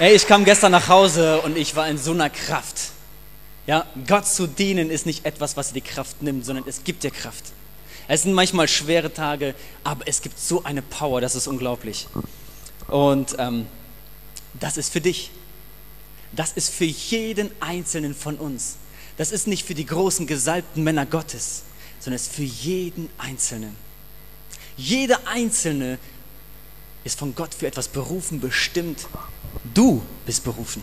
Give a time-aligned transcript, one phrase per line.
[0.00, 2.92] Hey, ich kam gestern nach Hause und ich war in so einer Kraft.
[3.66, 7.02] Ja, Gott zu dienen ist nicht etwas, was dir die Kraft nimmt, sondern es gibt
[7.02, 7.44] dir Kraft.
[8.08, 12.08] Es sind manchmal schwere Tage, aber es gibt so eine Power, das ist unglaublich.
[12.88, 13.66] Und ähm,
[14.58, 15.32] das ist für dich.
[16.32, 18.76] Das ist für jeden Einzelnen von uns.
[19.18, 21.64] Das ist nicht für die großen gesalbten Männer Gottes,
[21.98, 23.76] sondern es ist für jeden Einzelnen.
[24.78, 25.98] Jeder Einzelne
[27.04, 29.06] ist von Gott für etwas berufen, bestimmt.
[29.74, 30.82] Du bist berufen.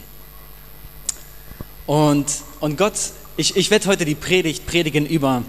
[1.85, 2.25] Und,
[2.59, 2.93] und Gott,
[3.37, 5.43] ich, ich werde heute die Predigt predigen über,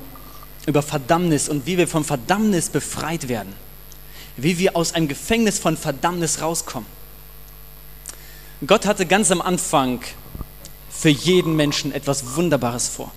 [0.67, 3.53] über Verdammnis und wie wir vom Verdammnis befreit werden.
[4.37, 6.89] Wie wir aus einem Gefängnis von Verdammnis rauskommen.
[8.67, 10.01] Gott hatte ganz am Anfang
[10.91, 13.13] für jeden Menschen etwas Wunderbares vor.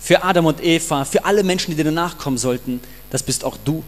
[0.00, 3.84] Für Adam und Eva, für alle Menschen, die dir nachkommen sollten, das bist auch du.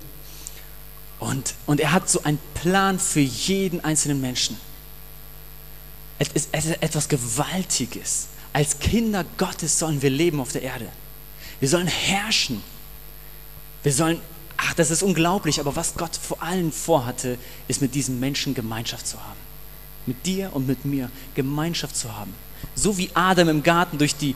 [1.18, 4.56] Und, und er hat so einen Plan für jeden einzelnen Menschen.
[6.18, 8.28] Es ist etwas Gewaltiges.
[8.52, 10.88] Als Kinder Gottes sollen wir leben auf der Erde.
[11.60, 12.62] Wir sollen herrschen.
[13.82, 14.20] Wir sollen,
[14.56, 19.06] ach, das ist unglaublich, aber was Gott vor allem vorhatte, ist mit diesen Menschen Gemeinschaft
[19.06, 19.38] zu haben.
[20.06, 22.34] Mit dir und mit mir Gemeinschaft zu haben.
[22.74, 24.34] So wie Adam im Garten durch, die,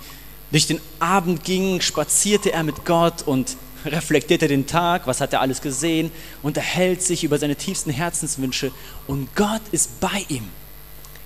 [0.52, 5.32] durch den Abend ging, spazierte er mit Gott und reflektiert er den Tag, was hat
[5.32, 8.70] er alles gesehen, unterhält sich über seine tiefsten Herzenswünsche
[9.08, 10.48] und Gott ist bei ihm.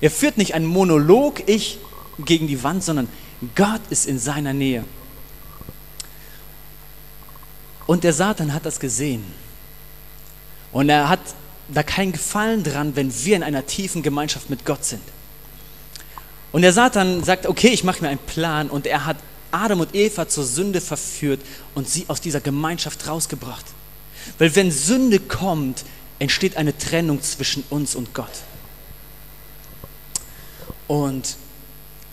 [0.00, 1.78] Er führt nicht einen Monolog, ich
[2.18, 3.08] gegen die Wand, sondern
[3.54, 4.84] Gott ist in seiner Nähe.
[7.86, 9.24] Und der Satan hat das gesehen.
[10.72, 11.20] Und er hat
[11.68, 15.02] da keinen Gefallen dran, wenn wir in einer tiefen Gemeinschaft mit Gott sind.
[16.52, 19.16] Und der Satan sagt, okay, ich mache mir einen Plan und er hat
[19.50, 21.40] Adam und Eva zur Sünde verführt
[21.74, 23.64] und sie aus dieser Gemeinschaft rausgebracht.
[24.38, 25.84] Weil wenn Sünde kommt,
[26.18, 28.30] entsteht eine Trennung zwischen uns und Gott.
[30.88, 31.36] Und,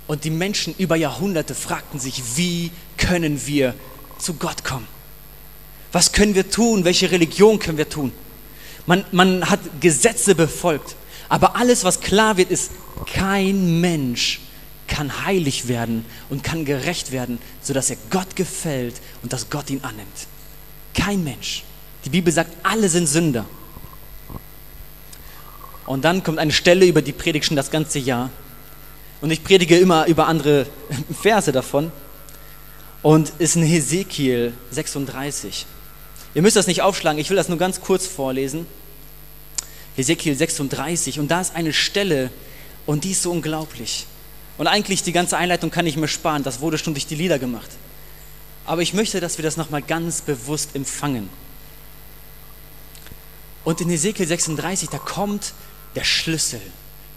[0.08, 3.76] und die Menschen über Jahrhunderte fragten sich, wie können wir
[4.18, 4.88] zu Gott kommen?
[5.92, 6.86] Was können wir tun?
[6.86, 8.12] Welche Religion können wir tun?
[8.86, 10.96] Man, man hat Gesetze befolgt.
[11.30, 12.72] Aber alles, was klar wird, ist,
[13.06, 14.42] kein Mensch
[14.88, 19.84] kann heilig werden und kann gerecht werden, sodass er Gott gefällt und dass Gott ihn
[19.84, 20.28] annimmt.
[20.94, 21.64] Kein Mensch.
[22.06, 23.46] Die Bibel sagt, alle sind Sünder.
[25.86, 28.30] Und dann kommt eine Stelle über die Predigt schon das ganze Jahr.
[29.24, 30.66] Und ich predige immer über andere
[31.22, 31.94] Verse davon.
[33.02, 35.66] Und ist in Hesekiel 36.
[36.36, 38.66] Ihr müsst das nicht aufschlagen, ich will das nur ganz kurz vorlesen.
[39.96, 41.22] Hesekiel 36.
[41.22, 42.32] Und da ist eine Stelle,
[42.86, 44.08] und die ist so unglaublich.
[44.58, 47.40] Und eigentlich die ganze Einleitung kann ich mir sparen, das wurde schon durch die Lieder
[47.40, 47.70] gemacht.
[48.66, 51.30] Aber ich möchte, dass wir das nochmal ganz bewusst empfangen.
[53.64, 55.54] Und in Ezekiel 36, da kommt
[55.96, 56.60] der Schlüssel.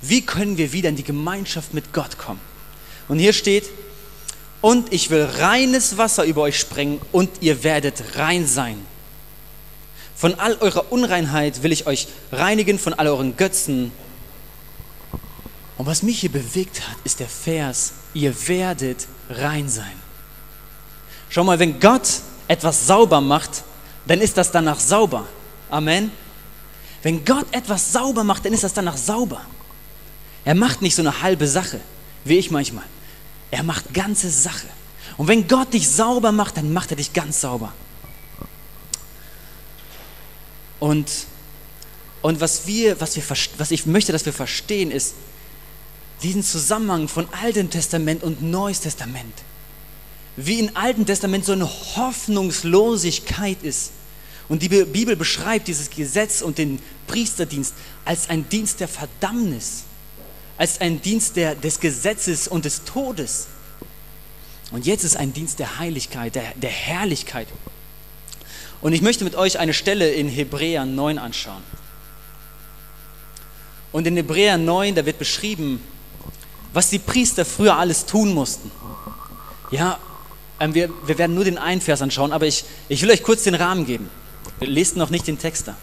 [0.02, 2.40] Wie können wir wieder in die Gemeinschaft mit Gott kommen?
[3.08, 3.64] Und hier steht,
[4.60, 8.78] und ich will reines Wasser über euch sprengen und ihr werdet rein sein.
[10.14, 13.92] Von all eurer Unreinheit will ich euch reinigen, von all euren Götzen
[15.78, 19.92] und was mich hier bewegt hat, ist der Vers, ihr werdet rein sein.
[21.28, 23.64] Schau mal, wenn Gott etwas sauber macht,
[24.06, 25.26] dann ist das danach sauber.
[25.68, 26.12] Amen.
[27.02, 29.42] Wenn Gott etwas sauber macht, dann ist das danach sauber.
[30.46, 31.80] Er macht nicht so eine halbe Sache,
[32.24, 32.84] wie ich manchmal.
[33.50, 34.68] Er macht ganze Sache.
[35.16, 37.72] Und wenn Gott dich sauber macht, dann macht er dich ganz sauber.
[40.78, 41.10] Und,
[42.22, 43.24] und was, wir, was, wir,
[43.58, 45.14] was ich möchte, dass wir verstehen, ist,
[46.22, 49.34] diesen Zusammenhang von Altem Testament und Neues Testament.
[50.36, 53.90] Wie im Alten Testament so eine Hoffnungslosigkeit ist.
[54.48, 56.78] Und die Bibel beschreibt dieses Gesetz und den
[57.08, 59.85] Priesterdienst als ein Dienst der Verdammnis,
[60.58, 63.48] als ein Dienst der, des Gesetzes und des Todes.
[64.72, 67.48] Und jetzt ist ein Dienst der Heiligkeit, der, der Herrlichkeit.
[68.80, 71.62] Und ich möchte mit euch eine Stelle in Hebräer 9 anschauen.
[73.92, 75.82] Und in Hebräer 9, da wird beschrieben,
[76.72, 78.70] was die Priester früher alles tun mussten.
[79.70, 79.98] Ja,
[80.60, 83.44] ähm, wir, wir werden nur den einen Vers anschauen, aber ich, ich will euch kurz
[83.44, 84.10] den Rahmen geben.
[84.60, 85.76] Lest noch nicht den Text da.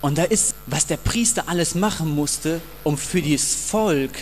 [0.00, 4.12] Und da ist, was der Priester alles machen musste, um für dieses Volk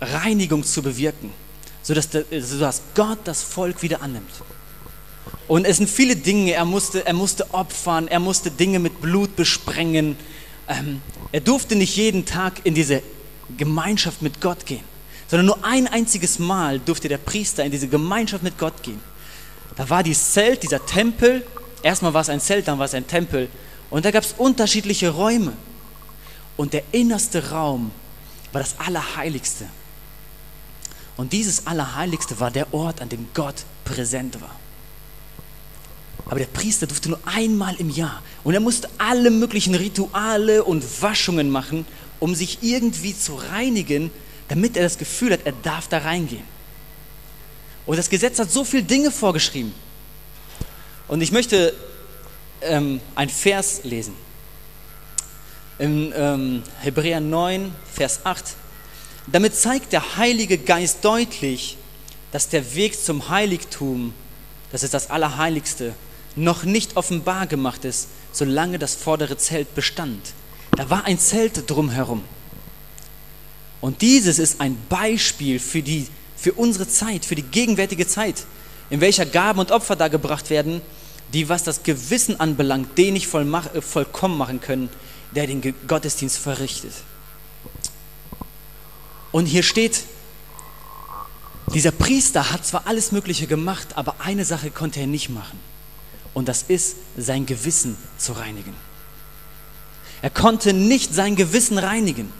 [0.00, 1.30] Reinigung zu bewirken,
[1.82, 2.08] sodass,
[2.40, 4.30] sodass Gott das Volk wieder annimmt.
[5.48, 9.36] Und es sind viele Dinge, er musste, er musste opfern, er musste Dinge mit Blut
[9.36, 10.16] besprengen.
[10.68, 11.02] Ähm,
[11.32, 13.02] er durfte nicht jeden Tag in diese
[13.56, 14.84] Gemeinschaft mit Gott gehen,
[15.28, 19.00] sondern nur ein einziges Mal durfte der Priester in diese Gemeinschaft mit Gott gehen.
[19.76, 21.44] Da war dieses Zelt, dieser Tempel.
[21.82, 23.48] Erstmal war es ein Zelt, dann war es ein Tempel.
[23.94, 25.52] Und da gab es unterschiedliche Räume.
[26.56, 27.92] Und der innerste Raum
[28.50, 29.66] war das Allerheiligste.
[31.16, 33.54] Und dieses Allerheiligste war der Ort, an dem Gott
[33.84, 34.56] präsent war.
[36.26, 38.20] Aber der Priester durfte nur einmal im Jahr.
[38.42, 41.86] Und er musste alle möglichen Rituale und Waschungen machen,
[42.18, 44.10] um sich irgendwie zu reinigen,
[44.48, 46.42] damit er das Gefühl hat, er darf da reingehen.
[47.86, 49.72] Und das Gesetz hat so viele Dinge vorgeschrieben.
[51.06, 51.74] Und ich möchte
[52.64, 54.14] ähm, ein Vers lesen.
[55.78, 58.44] In ähm, Hebräer 9, Vers 8.
[59.26, 61.76] Damit zeigt der Heilige Geist deutlich,
[62.32, 64.12] dass der Weg zum Heiligtum,
[64.72, 65.94] das ist das Allerheiligste,
[66.36, 70.32] noch nicht offenbar gemacht ist, solange das vordere Zelt bestand.
[70.72, 72.24] Da war ein Zelt drumherum.
[73.80, 78.44] Und dieses ist ein Beispiel für, die, für unsere Zeit, für die gegenwärtige Zeit,
[78.90, 80.80] in welcher Gaben und Opfer da gebracht werden,
[81.32, 84.88] die, was das Gewissen anbelangt, den nicht äh, vollkommen machen können,
[85.34, 86.92] der den Gottesdienst verrichtet.
[89.32, 90.04] Und hier steht,
[91.72, 95.58] dieser Priester hat zwar alles Mögliche gemacht, aber eine Sache konnte er nicht machen
[96.34, 98.74] und das ist, sein Gewissen zu reinigen.
[100.20, 102.32] Er konnte nicht sein Gewissen reinigen.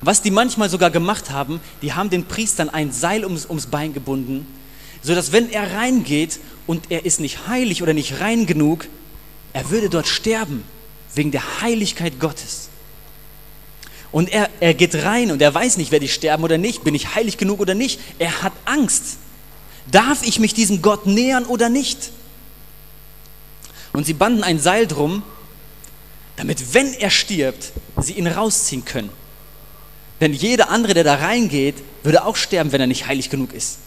[0.00, 3.94] Was die manchmal sogar gemacht haben, die haben den Priestern ein Seil ums, ums Bein
[3.94, 4.46] gebunden,
[5.02, 8.86] sodass wenn er reingeht und er ist nicht heilig oder nicht rein genug,
[9.52, 10.64] er würde dort sterben
[11.14, 12.68] wegen der Heiligkeit Gottes.
[14.10, 16.94] Und er, er geht rein und er weiß nicht, werde ich sterben oder nicht, bin
[16.94, 18.00] ich heilig genug oder nicht.
[18.18, 19.18] Er hat Angst.
[19.90, 22.12] Darf ich mich diesem Gott nähern oder nicht?
[23.92, 25.22] Und sie banden ein Seil drum,
[26.36, 29.10] damit, wenn er stirbt, sie ihn rausziehen können.
[30.20, 33.78] Denn jeder andere, der da reingeht, würde auch sterben, wenn er nicht heilig genug ist.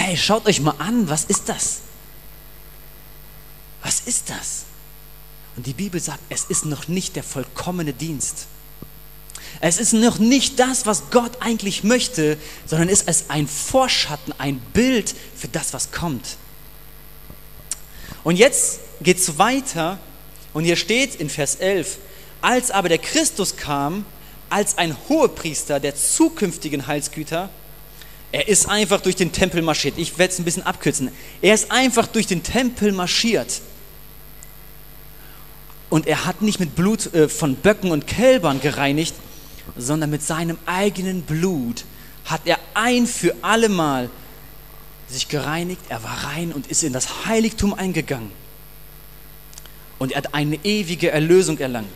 [0.00, 1.80] Hey, schaut euch mal an, was ist das?
[3.82, 4.62] Was ist das?
[5.56, 8.46] Und die Bibel sagt, es ist noch nicht der vollkommene Dienst.
[9.60, 14.60] Es ist noch nicht das, was Gott eigentlich möchte, sondern ist es ein Vorschatten, ein
[14.72, 16.36] Bild für das, was kommt.
[18.22, 19.98] Und jetzt geht es weiter
[20.54, 21.98] und hier steht in Vers 11,
[22.40, 24.06] als aber der Christus kam,
[24.48, 27.50] als ein Hohepriester der zukünftigen Heilsgüter,
[28.30, 29.94] er ist einfach durch den Tempel marschiert.
[29.96, 31.10] Ich werde es ein bisschen abkürzen.
[31.40, 33.62] Er ist einfach durch den Tempel marschiert.
[35.88, 39.14] Und er hat nicht mit Blut äh, von Böcken und Kälbern gereinigt,
[39.76, 41.84] sondern mit seinem eigenen Blut
[42.26, 44.10] hat er ein für allemal
[45.08, 48.30] sich gereinigt, er war rein und ist in das Heiligtum eingegangen.
[49.98, 51.88] Und er hat eine ewige Erlösung erlangt.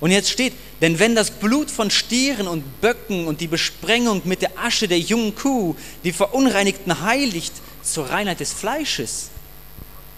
[0.00, 4.40] Und jetzt steht, denn wenn das Blut von Stieren und Böcken und die Besprengung mit
[4.40, 7.52] der Asche der jungen Kuh die Verunreinigten heiligt
[7.82, 9.28] zur Reinheit des Fleisches,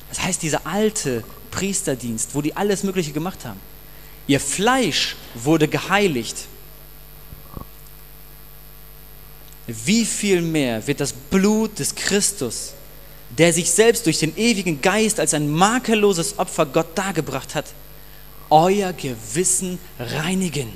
[0.09, 3.59] das heißt dieser alte Priesterdienst, wo die alles Mögliche gemacht haben,
[4.29, 6.47] ihr Fleisch wurde geheiligt.
[9.67, 12.73] Wie viel mehr wird das Blut des Christus,
[13.37, 17.67] der sich selbst durch den ewigen Geist als ein makelloses Opfer Gott dargebracht hat,
[18.53, 20.71] euer Gewissen reinigen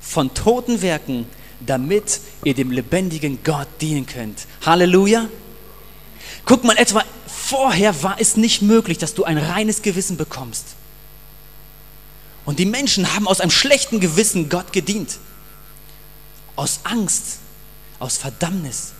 [0.00, 1.26] von toten Werken,
[1.60, 4.46] damit ihr dem lebendigen Gott dienen könnt.
[4.66, 5.28] Halleluja.
[6.44, 10.64] Guck mal, etwa vorher war es nicht möglich, dass du ein reines Gewissen bekommst.
[12.44, 15.18] Und die Menschen haben aus einem schlechten Gewissen Gott gedient.
[16.56, 17.38] Aus Angst,
[18.00, 18.92] aus Verdammnis.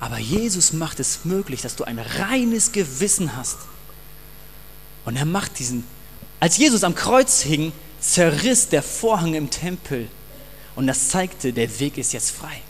[0.00, 3.58] Aber Jesus macht es möglich, dass du ein reines Gewissen hast.
[5.04, 5.84] Und er macht diesen,
[6.42, 7.70] als Jesus am Kreuz hing,
[8.00, 10.08] zerriss der Vorhang im Tempel
[10.74, 12.60] und das zeigte, der Weg ist jetzt frei.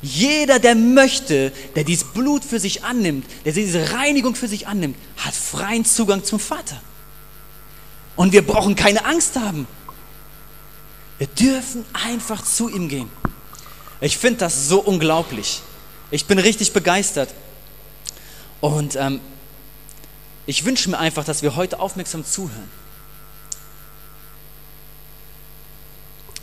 [0.00, 4.96] Jeder, der möchte, der dieses Blut für sich annimmt, der diese Reinigung für sich annimmt,
[5.18, 6.80] hat freien Zugang zum Vater.
[8.16, 9.66] Und wir brauchen keine Angst haben.
[11.18, 13.10] Wir dürfen einfach zu ihm gehen.
[14.00, 15.60] Ich finde das so unglaublich.
[16.10, 17.34] Ich bin richtig begeistert.
[18.62, 19.20] Und ähm,
[20.46, 22.70] ich wünsche mir einfach, dass wir heute aufmerksam zuhören.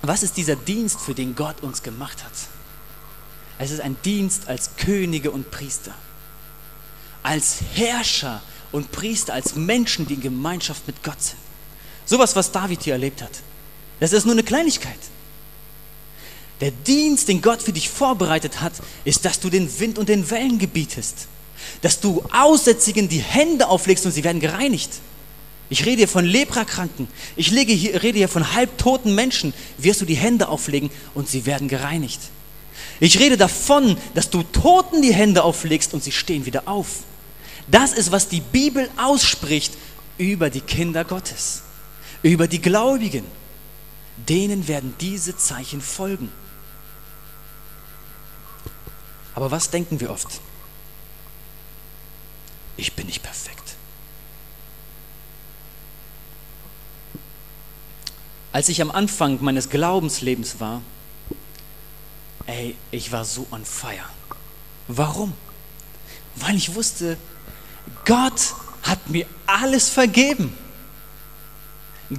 [0.02, 2.32] Was ist dieser Dienst, für den Gott uns gemacht hat?
[3.58, 5.94] Es ist ein Dienst als Könige und Priester,
[7.24, 8.42] als Herrscher
[8.72, 11.40] und Priester, als Menschen, die in Gemeinschaft mit Gott sind.
[12.06, 13.32] Sowas, was David hier erlebt hat.
[14.00, 15.00] Das ist nur eine Kleinigkeit.
[16.62, 20.30] Der Dienst, den Gott für dich vorbereitet hat, ist, dass du den Wind und den
[20.30, 21.28] Wellen gebietest.
[21.82, 24.92] Dass du Aussätzigen die Hände auflegst und sie werden gereinigt.
[25.70, 27.08] Ich rede hier von Leprakranken.
[27.36, 29.54] Ich hier, rede hier von halbtoten Menschen.
[29.78, 32.20] Wirst du die Hände auflegen und sie werden gereinigt.
[33.00, 37.04] Ich rede davon, dass du Toten die Hände auflegst und sie stehen wieder auf.
[37.68, 39.74] Das ist, was die Bibel ausspricht
[40.18, 41.62] über die Kinder Gottes,
[42.24, 43.26] über die Gläubigen.
[44.28, 46.30] Denen werden diese Zeichen folgen.
[49.34, 50.42] Aber was denken wir oft?
[52.80, 53.76] Ich bin nicht perfekt.
[58.54, 60.82] Als ich am Anfang meines Glaubenslebens war,
[62.46, 64.10] ey, ich war so on fire.
[64.88, 65.34] Warum?
[66.36, 67.18] Weil ich wusste,
[68.06, 70.58] Gott hat mir alles vergeben.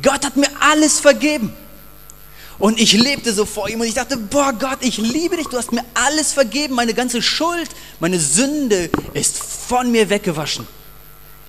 [0.02, 1.54] Gott hat mir alles vergeben.
[2.60, 5.56] Und ich lebte so vor ihm und ich dachte, boah Gott, ich liebe dich, du
[5.56, 10.66] hast mir alles vergeben, meine ganze Schuld, meine Sünde ist von mir weggewaschen.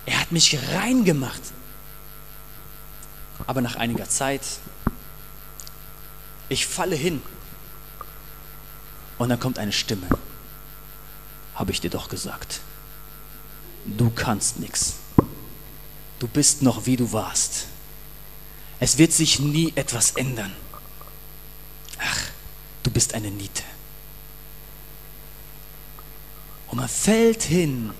[0.05, 1.41] Er hat mich rein gemacht.
[3.45, 4.41] Aber nach einiger Zeit,
[6.47, 7.21] ich falle hin
[9.17, 10.07] und dann kommt eine Stimme.
[11.55, 12.61] Habe ich dir doch gesagt.
[13.85, 14.95] Du kannst nichts.
[16.19, 17.65] Du bist noch wie du warst.
[18.79, 20.53] Es wird sich nie etwas ändern.
[22.01, 22.19] Ach,
[22.83, 23.63] du bist eine Niete.
[26.67, 27.91] Und man fällt hin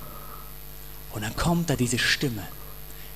[1.12, 2.48] und dann kommt da diese Stimme,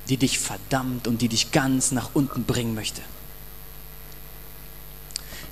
[0.09, 3.01] die dich verdammt und die dich ganz nach unten bringen möchte.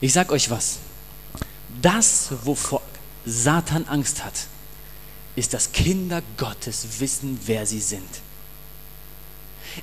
[0.02, 0.80] Ich sag euch was.
[1.82, 2.82] Das, wovor
[3.26, 4.34] Satan Angst hat,
[5.36, 8.10] ist, dass Kinder Gottes wissen, wer sie sind.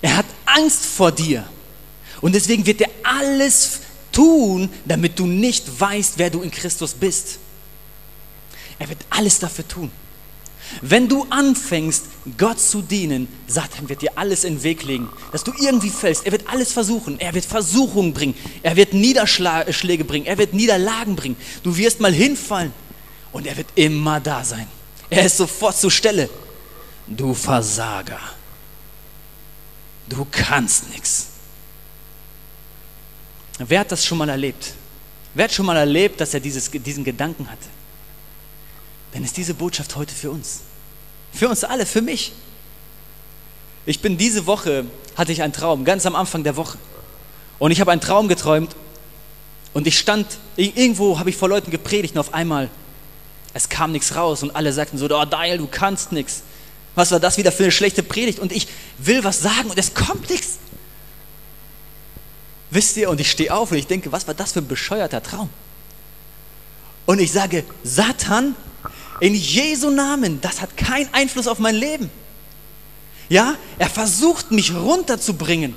[0.03, 1.49] Er hat Angst vor dir.
[2.21, 3.81] Und deswegen wird er alles
[4.21, 7.39] tun, damit du nicht weißt, wer du in Christus bist.
[8.79, 9.91] Er wird alles dafür tun.
[10.83, 12.05] Wenn du anfängst,
[12.37, 16.27] Gott zu dienen, Satan wird dir alles in den Weg legen, dass du irgendwie fällst.
[16.27, 17.19] Er wird alles versuchen.
[17.19, 18.35] Er wird Versuchungen bringen.
[18.63, 20.27] Er wird Niederschläge bringen.
[20.27, 21.37] Er wird Niederlagen bringen.
[21.63, 22.73] Du wirst mal hinfallen
[23.33, 24.67] und er wird immer da sein.
[25.09, 26.29] Er ist sofort zur Stelle.
[27.07, 28.21] Du Versager.
[30.11, 31.30] Du kannst nichts.
[33.69, 34.73] Wer hat das schon mal erlebt?
[35.35, 37.67] Wer hat schon mal erlebt, dass er dieses, diesen Gedanken hatte?
[39.13, 40.61] Dann ist diese Botschaft heute für uns.
[41.33, 42.33] Für uns alle, für mich.
[43.87, 44.85] Ich bin diese Woche,
[45.17, 46.79] hatte ich einen Traum, ganz am Anfang der Woche.
[47.59, 48.75] Und ich habe einen Traum geträumt
[49.75, 50.27] und ich stand,
[50.57, 52.71] irgendwo habe ich vor Leuten gepredigt und auf einmal,
[53.53, 56.43] es kam nichts raus und alle sagten so, oh Daniel, du kannst nichts.
[56.95, 58.39] Was war das wieder für eine schlechte Predigt?
[58.39, 58.67] Und ich
[58.99, 60.59] will was sagen und es kommt nichts.
[62.71, 65.23] Wisst ihr, und ich stehe auf und ich denke, was war das für ein bescheuerter
[65.23, 65.51] Traum?
[67.07, 68.55] Und ich sage, Satan,
[69.21, 72.11] in Jesu Namen, das hat keinen Einfluss auf mein Leben.
[73.29, 75.75] Ja, er versucht mich runterzubringen.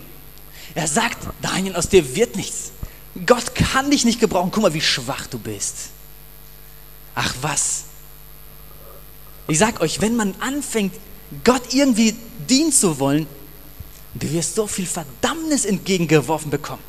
[0.76, 2.72] Er sagt, Daniel, aus dir wird nichts.
[3.26, 4.50] Gott kann dich nicht gebrauchen.
[4.52, 5.90] Guck mal, wie schwach du bist.
[7.16, 7.84] Ach was.
[9.48, 10.96] Ich sag euch, wenn man anfängt,
[11.44, 12.16] Gott irgendwie
[12.50, 13.28] dienen zu wollen,
[14.16, 16.84] Du wirst so viel Verdammnis entgegengeworfen bekommen.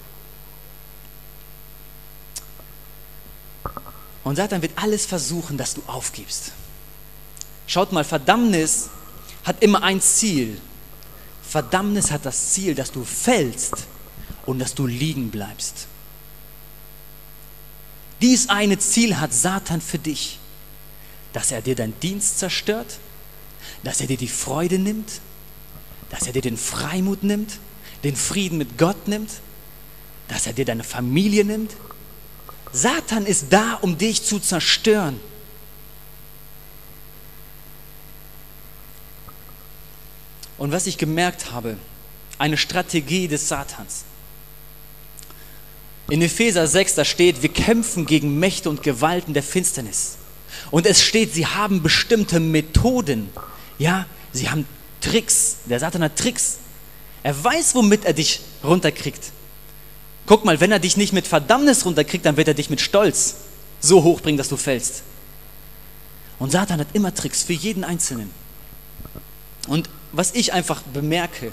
[4.25, 6.53] Und Satan wird alles versuchen, dass du aufgibst.
[7.67, 8.89] Schaut mal, Verdammnis
[9.45, 10.61] hat immer ein Ziel.
[11.43, 13.87] Verdammnis hat das Ziel, dass du fällst
[14.47, 15.87] und dass du liegen bleibst.
[18.21, 20.39] Dies eine Ziel hat Satan für dich,
[21.33, 22.99] dass er dir deinen Dienst zerstört,
[23.83, 25.21] dass er dir die Freude nimmt,
[26.15, 27.59] dass er dir den Freimut nimmt,
[28.05, 29.31] den Frieden mit Gott nimmt,
[30.29, 31.73] dass er dir deine Familie nimmt.
[32.73, 35.19] Satan ist da, um dich zu zerstören.
[40.57, 41.77] Und was ich gemerkt habe,
[42.39, 44.05] eine Strategie des Satans.
[46.11, 50.17] In Epheser 6, da steht, wir kämpfen gegen Mächte und Gewalten der Finsternis.
[50.71, 53.31] Und es steht, sie haben bestimmte Methoden.
[53.79, 54.65] Ja, sie haben
[55.05, 55.57] Tricks.
[55.67, 56.59] Der Satan hat Tricks.
[57.23, 59.33] Er weiß, womit er dich runterkriegt.
[60.27, 63.37] Guck mal, wenn er dich nicht mit Verdammnis runterkriegt, dann wird er dich mit Stolz
[63.81, 65.03] so hochbringen, dass du fällst.
[66.39, 68.31] Und Satan hat immer Tricks für jeden Einzelnen.
[69.69, 71.53] Und was ich einfach bemerke,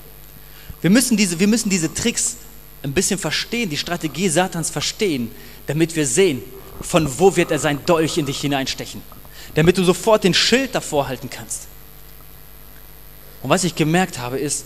[0.81, 2.37] wir müssen diese, wir müssen diese Tricks
[2.83, 5.29] ein bisschen verstehen, die Strategie Satans verstehen,
[5.67, 6.41] damit wir sehen,
[6.81, 9.01] von wo wird er sein Dolch in dich hineinstechen.
[9.55, 11.67] Damit du sofort den Schild davor halten kannst.
[13.41, 14.65] Und was ich gemerkt habe, ist,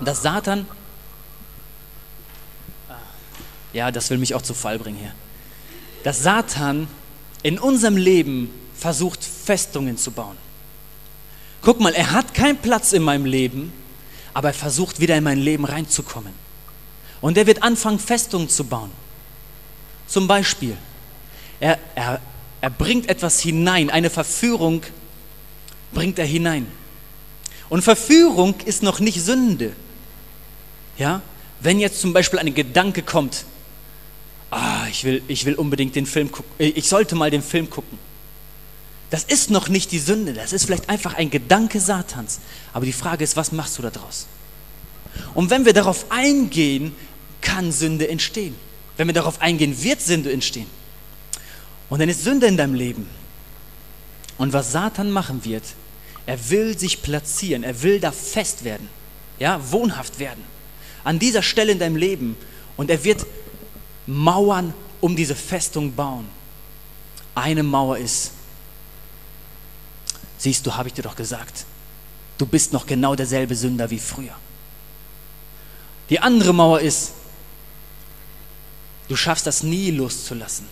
[0.00, 0.66] dass Satan,
[3.72, 5.14] Ja, das will mich auch zu Fall bringen hier.
[6.02, 6.88] Dass Satan
[7.42, 10.36] in unserem Leben versucht, Festungen zu bauen.
[11.62, 13.72] Guck mal, er hat keinen Platz in meinem Leben,
[14.32, 16.32] aber er versucht wieder in mein Leben reinzukommen.
[17.20, 18.90] Und er wird anfangen, Festungen zu bauen.
[20.06, 20.76] Zum Beispiel,
[21.60, 22.20] er, er,
[22.60, 24.82] er bringt etwas hinein, eine Verführung
[25.92, 26.66] bringt er hinein.
[27.68, 29.74] Und Verführung ist noch nicht Sünde.
[30.96, 31.22] Ja?
[31.60, 33.44] Wenn jetzt zum Beispiel ein Gedanke kommt,
[34.50, 37.68] ah, ich will, ich will unbedingt den Film gucken, äh, ich sollte mal den Film
[37.68, 37.98] gucken.
[39.10, 42.40] Das ist noch nicht die Sünde, das ist vielleicht einfach ein Gedanke Satans.
[42.72, 44.26] Aber die Frage ist, was machst du daraus?
[45.34, 46.94] Und wenn wir darauf eingehen,
[47.40, 48.54] kann Sünde entstehen.
[48.96, 50.66] Wenn wir darauf eingehen, wird Sünde entstehen.
[51.88, 53.06] Und dann ist Sünde in deinem Leben.
[54.36, 55.64] Und was Satan machen wird,
[56.28, 58.86] er will sich platzieren, er will da fest werden,
[59.38, 60.44] ja, wohnhaft werden.
[61.02, 62.36] An dieser Stelle in deinem Leben.
[62.76, 63.24] Und er wird
[64.06, 66.28] Mauern um diese Festung bauen.
[67.34, 68.32] Eine Mauer ist,
[70.36, 71.64] siehst du, habe ich dir doch gesagt,
[72.36, 74.36] du bist noch genau derselbe Sünder wie früher.
[76.10, 77.12] Die andere Mauer ist,
[79.08, 80.66] du schaffst das nie loszulassen.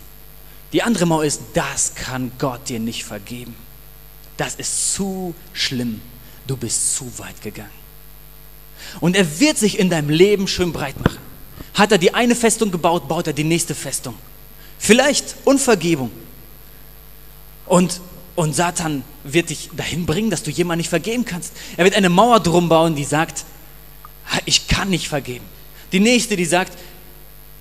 [0.74, 3.65] Die andere Mauer ist, das kann Gott dir nicht vergeben.
[4.36, 6.00] Das ist zu schlimm.
[6.46, 7.70] Du bist zu weit gegangen.
[9.00, 11.18] Und er wird sich in deinem Leben schön breit machen.
[11.74, 14.14] Hat er die eine Festung gebaut, baut er die nächste Festung.
[14.78, 16.10] Vielleicht Unvergebung.
[17.66, 18.00] Und,
[18.34, 21.52] und Satan wird dich dahin bringen, dass du jemanden nicht vergeben kannst.
[21.76, 23.44] Er wird eine Mauer drum bauen, die sagt,
[24.44, 25.44] ich kann nicht vergeben.
[25.92, 26.76] Die nächste, die sagt,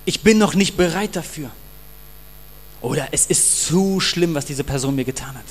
[0.06, 1.50] ich bin noch nicht bereit dafür.
[2.82, 5.46] Oder es ist zu schlimm, was diese Person mir getan hat.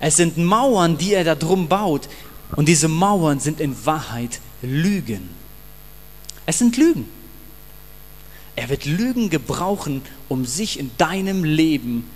[0.00, 2.08] Es sind Mauern, die er da drum baut.
[2.54, 5.30] Und diese Mauern sind in Wahrheit Lügen.
[6.46, 7.08] Es sind Lügen.
[8.54, 12.08] Er wird Lügen gebrauchen, um sich in deinem Leben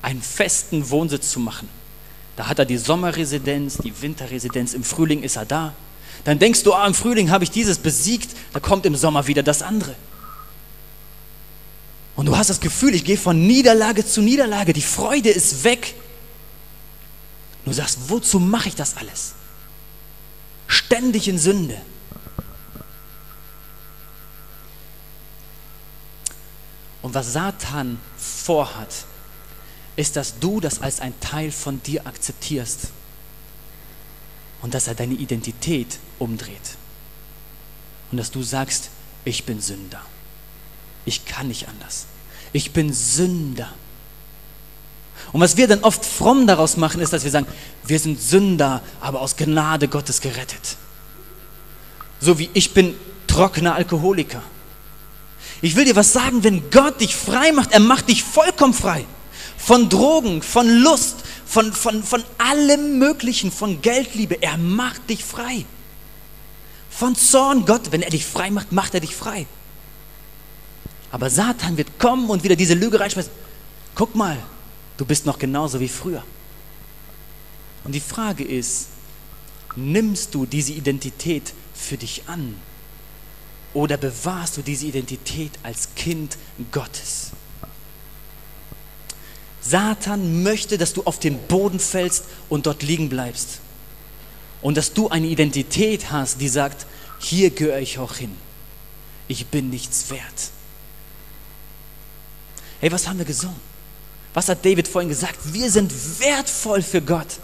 [0.00, 1.68] einen festen Wohnsitz zu machen.
[2.36, 5.74] Da hat er die Sommerresidenz, die Winterresidenz, im Frühling ist er da.
[6.24, 9.42] Dann denkst du, ah, im Frühling habe ich dieses besiegt, da kommt im Sommer wieder
[9.42, 9.94] das andere.
[12.16, 15.94] Und du hast das Gefühl, ich gehe von Niederlage zu Niederlage, die Freude ist weg.
[17.64, 19.34] Du sagst, wozu mache ich das alles?
[20.66, 21.80] Ständig in Sünde.
[27.02, 29.06] Und was Satan vorhat,
[29.96, 32.88] ist, dass du das als ein Teil von dir akzeptierst
[34.62, 36.76] und dass er deine Identität umdreht
[38.10, 38.90] und dass du sagst,
[39.24, 40.00] ich bin Sünder.
[41.04, 42.06] Ich kann nicht anders.
[42.52, 43.72] Ich bin Sünder.
[45.34, 47.48] Und was wir dann oft fromm daraus machen, ist, dass wir sagen,
[47.84, 50.76] wir sind Sünder, aber aus Gnade Gottes gerettet.
[52.20, 52.94] So wie ich bin
[53.26, 54.40] trockener Alkoholiker.
[55.60, 59.04] Ich will dir was sagen, wenn Gott dich frei macht, er macht dich vollkommen frei.
[59.58, 64.40] Von Drogen, von Lust, von, von, von allem Möglichen, von Geldliebe.
[64.40, 65.64] Er macht dich frei.
[66.90, 69.48] Von Zorn Gott, wenn er dich frei macht, macht er dich frei.
[71.10, 73.32] Aber Satan wird kommen und wieder diese Lüge reinschmeißen.
[73.96, 74.38] Guck mal,
[74.96, 76.24] du bist noch genauso wie früher.
[77.84, 78.88] Und die Frage ist,
[79.76, 82.56] nimmst du diese Identität für dich an
[83.74, 86.38] oder bewahrst du diese Identität als Kind
[86.70, 87.32] Gottes?
[89.60, 93.60] Satan möchte, dass du auf den Boden fällst und dort liegen bleibst.
[94.60, 96.86] Und dass du eine Identität hast, die sagt,
[97.18, 98.34] hier gehöre ich auch hin.
[99.26, 100.50] Ich bin nichts wert.
[102.80, 103.73] Hey, was haben wir gesungen?
[104.34, 105.38] Was hat David vorhin gesagt?
[105.52, 107.38] Wir sind wertvoll für Gott.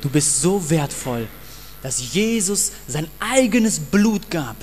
[0.00, 1.28] Du bist so wertvoll,
[1.82, 4.56] dass Jesus sein eigenes Blut gab.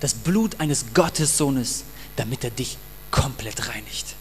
[0.00, 1.84] Das Blut eines Gottessohnes,
[2.16, 2.78] damit er dich
[3.12, 4.16] komplett reinigt.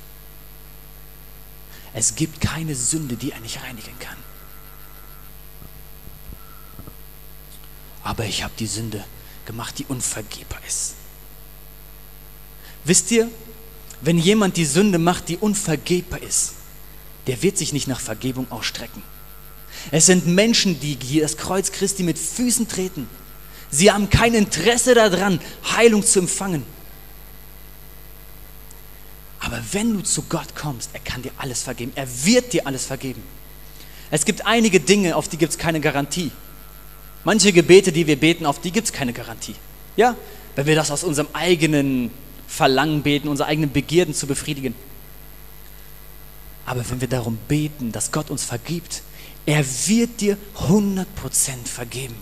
[1.94, 4.18] Es gibt keine Sünde, die er nicht reinigen kann.
[8.04, 9.04] Aber ich habe die Sünde
[9.46, 10.94] gemacht, die unvergebbar ist.
[12.86, 13.30] Wisst ihr,
[14.02, 16.54] wenn jemand die Sünde macht, die unvergebbar ist,
[17.28, 19.04] der wird sich nicht nach Vergebung ausstrecken.
[19.92, 23.08] Es sind Menschen, die das Kreuz Christi mit Füßen treten.
[23.72, 25.40] Sie haben kein Interesse daran,
[25.76, 26.64] Heilung zu empfangen.
[29.40, 31.92] Aber wenn du zu Gott kommst, er kann dir alles vergeben.
[31.96, 33.24] Er wird dir alles vergeben.
[34.12, 36.32] Es gibt einige Dinge, auf die gibt es keine Garantie.
[37.24, 39.56] Manche Gebete, die wir beten, auf die gibt es keine Garantie.
[39.96, 40.16] Ja,
[40.56, 42.12] wenn wir das aus unserem eigenen
[42.50, 44.74] Verlangen beten, unsere eigenen Begierden zu befriedigen.
[46.66, 49.04] Aber wenn wir darum beten, dass Gott uns vergibt,
[49.46, 51.06] er wird dir 100%
[51.66, 52.16] vergeben.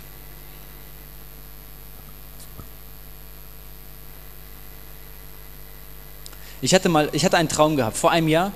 [6.62, 8.52] Ich hatte mal, ich hatte einen Traum gehabt, vor einem Jahr,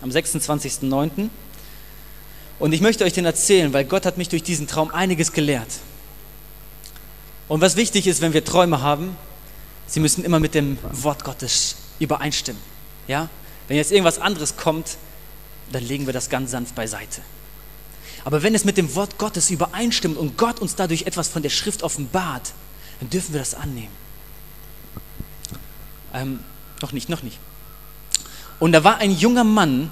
[0.00, 1.28] am 26.09.
[2.58, 5.68] Und ich möchte euch den erzählen, weil Gott hat mich durch diesen Traum einiges gelehrt.
[7.48, 9.16] Und was wichtig ist, wenn wir Träume haben,
[9.92, 12.60] sie müssen immer mit dem Wort Gottes übereinstimmen.
[13.06, 13.28] Ja?
[13.68, 14.96] Wenn jetzt irgendwas anderes kommt,
[15.70, 17.20] dann legen wir das ganz sanft beiseite.
[18.24, 21.50] Aber wenn es mit dem Wort Gottes übereinstimmt und Gott uns dadurch etwas von der
[21.50, 22.52] Schrift offenbart,
[23.00, 23.92] dann dürfen wir das annehmen.
[26.14, 26.40] Ähm,
[26.80, 27.38] noch nicht, noch nicht.
[28.60, 29.90] Und da war ein junger Mann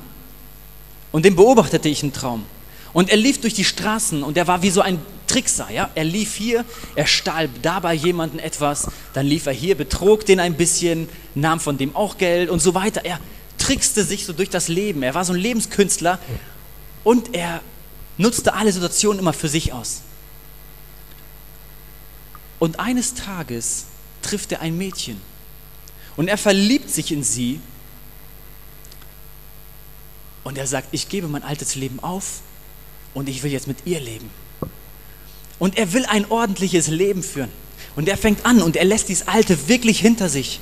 [1.13, 2.47] und den beobachtete ich im Traum.
[2.93, 4.99] Und er lief durch die Straßen und er war wie so ein
[5.31, 5.71] Trickser.
[5.71, 5.91] Ja?
[5.95, 6.65] Er lief hier,
[6.97, 11.79] er stahl dabei jemanden etwas, dann lief er hier, betrog den ein bisschen, nahm von
[11.79, 13.05] dem auch Geld und so weiter.
[13.05, 13.21] Er
[13.57, 15.05] trickste sich so durch das Leben.
[15.05, 16.19] Er war so ein Lebenskünstler
[17.05, 17.61] und er
[18.19, 20.03] nutzte alle Situationen immer für sich aus.
[22.59, 23.87] Und eines Tages
[24.23, 25.21] trifft er ein Mädchen
[26.17, 27.61] und er verliebt sich in sie
[30.43, 32.41] und er sagt, ich gebe mein altes Leben auf
[33.15, 34.29] und ich will jetzt mit ihr leben.
[35.61, 37.51] Und er will ein ordentliches Leben führen.
[37.95, 40.59] Und er fängt an und er lässt dieses Alte wirklich hinter sich.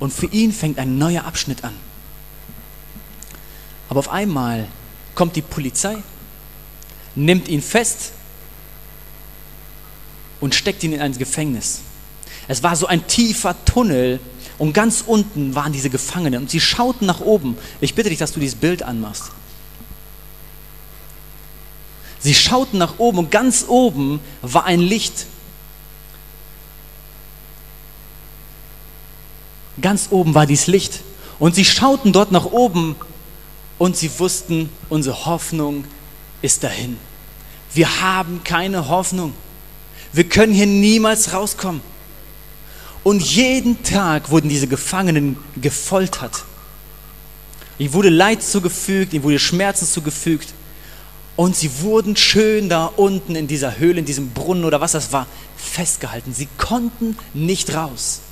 [0.00, 1.74] Und für ihn fängt ein neuer Abschnitt an.
[3.88, 4.66] Aber auf einmal
[5.14, 5.98] kommt die Polizei
[7.16, 8.12] nimmt ihn fest
[10.40, 11.80] und steckt ihn in ein Gefängnis.
[12.46, 14.20] Es war so ein tiefer Tunnel
[14.58, 17.56] und ganz unten waren diese Gefangenen und sie schauten nach oben.
[17.80, 19.32] Ich bitte dich, dass du dieses Bild anmachst.
[22.26, 25.26] Sie schauten nach oben und ganz oben war ein Licht.
[29.80, 31.02] Ganz oben war dieses Licht.
[31.38, 32.96] Und sie schauten dort nach oben
[33.78, 35.84] und sie wussten, unsere Hoffnung
[36.42, 36.98] ist dahin.
[37.72, 39.32] Wir haben keine Hoffnung.
[40.12, 41.80] Wir können hier niemals rauskommen.
[43.04, 46.44] Und jeden Tag wurden diese Gefangenen gefoltert.
[47.78, 50.55] Ihnen wurde Leid zugefügt, ihnen wurde Schmerzen zugefügt.
[51.36, 55.12] Und sie wurden schön da unten in dieser Höhle, in diesem Brunnen oder was das
[55.12, 56.32] war, festgehalten.
[56.32, 58.22] Sie konnten nicht raus.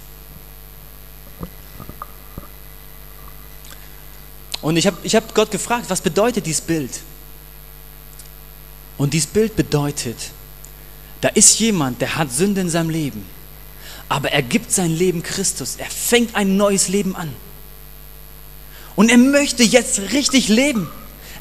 [4.63, 6.91] Und ich habe ich hab Gott gefragt, was bedeutet dieses Bild?
[8.97, 10.17] Und dieses Bild bedeutet,
[11.21, 13.27] da ist jemand, der hat Sünde in seinem Leben,
[14.09, 15.77] aber er gibt sein Leben Christus.
[15.77, 17.31] Er fängt ein neues Leben an.
[18.97, 20.89] Und er möchte jetzt richtig leben.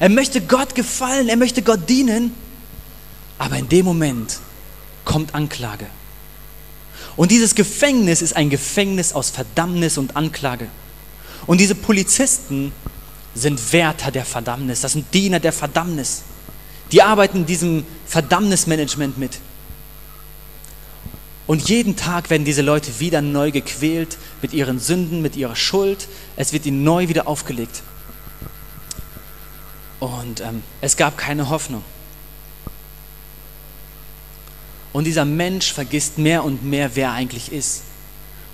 [0.00, 2.34] Er möchte Gott gefallen, er möchte Gott dienen.
[3.38, 4.38] Aber in dem Moment
[5.04, 5.86] kommt Anklage.
[7.16, 10.68] Und dieses Gefängnis ist ein Gefängnis aus Verdammnis und Anklage.
[11.46, 12.72] Und diese Polizisten
[13.34, 16.22] sind Wärter der Verdammnis, das sind Diener der Verdammnis.
[16.92, 19.38] Die arbeiten in diesem Verdammnismanagement mit.
[21.46, 26.08] Und jeden Tag werden diese Leute wieder neu gequält mit ihren Sünden, mit ihrer Schuld.
[26.36, 27.82] Es wird ihnen neu wieder aufgelegt.
[30.04, 31.82] Und ähm, es gab keine Hoffnung.
[34.92, 37.82] Und dieser Mensch vergisst mehr und mehr, wer er eigentlich ist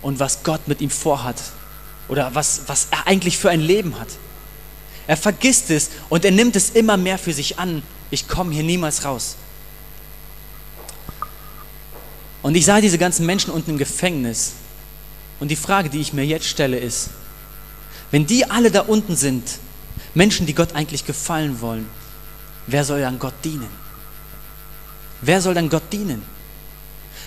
[0.00, 1.36] und was Gott mit ihm vorhat
[2.08, 4.08] oder was, was er eigentlich für ein Leben hat.
[5.06, 8.64] Er vergisst es und er nimmt es immer mehr für sich an ich komme hier
[8.64, 9.36] niemals raus.
[12.42, 14.52] Und ich sah diese ganzen Menschen unten im Gefängnis.
[15.38, 17.10] Und die Frage, die ich mir jetzt stelle, ist,
[18.10, 19.58] wenn die alle da unten sind,
[20.14, 21.88] Menschen, die Gott eigentlich gefallen wollen,
[22.66, 23.68] wer soll dann Gott dienen?
[25.22, 26.22] Wer soll dann Gott dienen?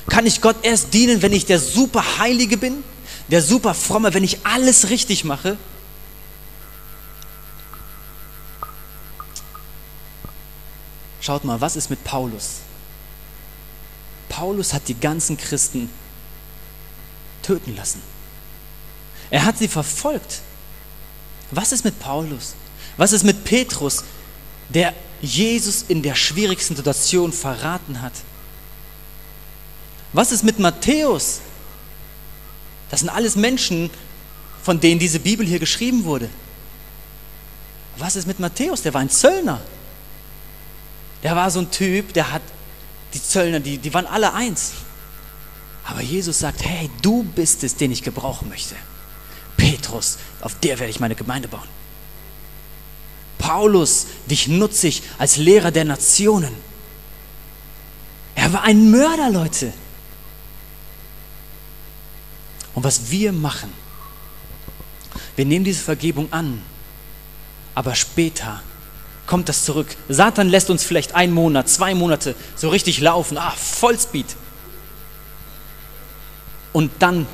[0.08, 2.84] Kann ich Gott erst dienen, wenn ich der super Heilige bin,
[3.30, 5.58] der super Fromme, wenn ich alles richtig mache?
[11.22, 12.60] Schaut mal, was ist mit Paulus?
[14.28, 15.90] Paulus hat die ganzen Christen
[17.44, 18.02] töten lassen.
[19.30, 20.42] Er hat sie verfolgt.
[21.52, 22.56] Was ist mit Paulus?
[22.98, 24.04] Was ist mit Petrus,
[24.70, 28.14] der Jesus in der schwierigsten Situation verraten hat?
[30.12, 31.42] Was ist mit Matthäus?
[32.92, 33.90] Das sind alles Menschen,
[34.62, 36.30] von denen diese Bibel hier geschrieben wurde.
[37.98, 38.82] Was ist mit Matthäus?
[38.82, 39.62] Der war ein Zöllner.
[41.24, 42.42] Der war so ein Typ, der hat
[43.14, 44.74] die Zöllner, die, die waren alle eins.
[45.86, 48.76] Aber Jesus sagt, hey, du bist es, den ich gebrauchen möchte.
[49.58, 51.68] Petrus, auf der werde ich meine Gemeinde bauen.
[53.44, 56.54] Paulus, dich nutze ich als Lehrer der Nationen.
[58.36, 59.74] Er war ein Mörder, Leute.
[62.74, 63.70] Und was wir machen,
[65.36, 66.62] wir nehmen diese Vergebung an,
[67.76, 68.64] aber später
[69.28, 69.88] kommt das zurück.
[70.08, 74.38] Satan lässt uns vielleicht einen Monat, zwei Monate so richtig laufen, ah, Vollspeed.
[76.72, 77.28] Und dann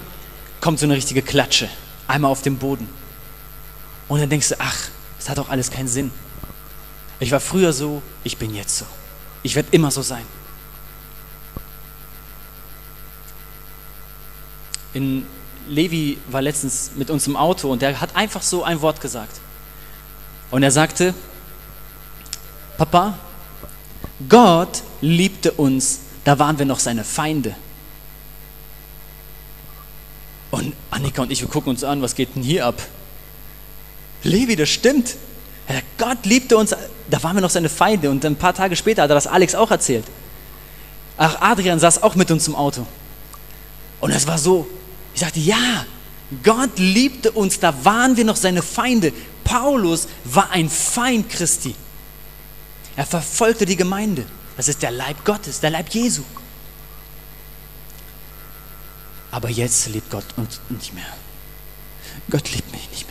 [0.60, 1.70] kommt so eine richtige Klatsche.
[2.08, 2.90] einmal auf dem Boden.
[4.08, 6.12] Und dann denkst du, ach, es hat doch alles keinen Sinn.
[7.20, 8.86] Ich war früher so, ich bin jetzt so.
[9.44, 10.26] Ich werde immer so sein.
[14.94, 15.26] In
[15.68, 19.40] Levi war letztens mit uns im Auto und der hat einfach so ein Wort gesagt.
[20.50, 21.14] Und er sagte,
[22.78, 23.20] Papa,
[24.28, 27.56] Gott liebte uns, da waren wir noch seine Feinde.
[30.50, 32.82] Und Annika und ich, wir gucken uns an, was geht denn hier ab?
[34.24, 35.16] Levi, das stimmt.
[35.98, 36.76] Gott liebte uns,
[37.10, 38.10] da waren wir noch seine Feinde.
[38.10, 40.06] Und ein paar Tage später hat er das Alex auch erzählt.
[41.18, 42.86] Ach, Adrian saß auch mit uns im Auto.
[44.00, 44.68] Und es war so,
[45.14, 45.86] ich sagte, ja,
[46.44, 49.12] Gott liebte uns, da waren wir noch seine Feinde.
[49.44, 51.76] Paulus war ein Feind Christi.
[52.96, 54.26] Er verfolgte die Gemeinde.
[54.56, 56.24] Das ist der Leib Gottes, der Leib Jesu.
[59.32, 61.06] Aber jetzt liebt Gott uns nicht mehr.
[62.30, 63.09] Gott liebt mich nicht mehr.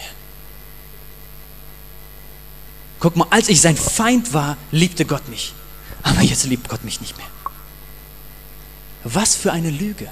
[3.00, 5.54] Guck mal, als ich sein Feind war, liebte Gott mich.
[6.02, 7.26] Aber jetzt liebt Gott mich nicht mehr.
[9.04, 10.08] Was für eine Lüge.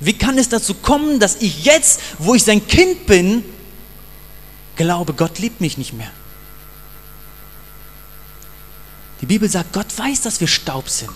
[0.00, 3.44] Wie kann es dazu kommen, dass ich jetzt, wo ich sein Kind bin,
[4.76, 6.10] glaube, Gott liebt mich nicht mehr?
[9.20, 11.12] Die Bibel sagt, Gott weiß, dass wir Staub sind.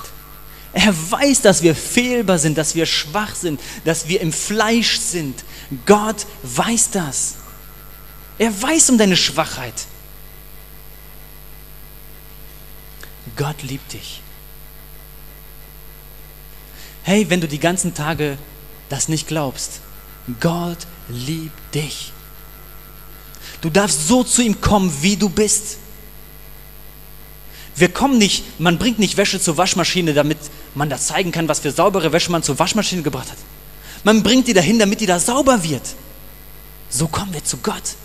[0.74, 5.44] Er weiß, dass wir fehlbar sind, dass wir schwach sind, dass wir im Fleisch sind.
[5.86, 7.36] Gott weiß das.
[8.38, 9.74] Er weiß um deine Schwachheit.
[13.36, 14.20] Gott liebt dich.
[17.02, 18.38] Hey, wenn du die ganzen Tage
[18.88, 19.80] das nicht glaubst,
[20.40, 22.12] Gott liebt dich.
[23.60, 25.78] Du darfst so zu ihm kommen, wie du bist.
[27.76, 30.38] Wir kommen nicht, man bringt nicht Wäsche zur Waschmaschine, damit
[30.74, 33.38] man da zeigen kann, was für saubere Wäsche man zur Waschmaschine gebracht hat.
[34.04, 35.94] Man bringt die dahin, damit die da sauber wird.
[36.88, 37.96] So kommen wir zu Gott.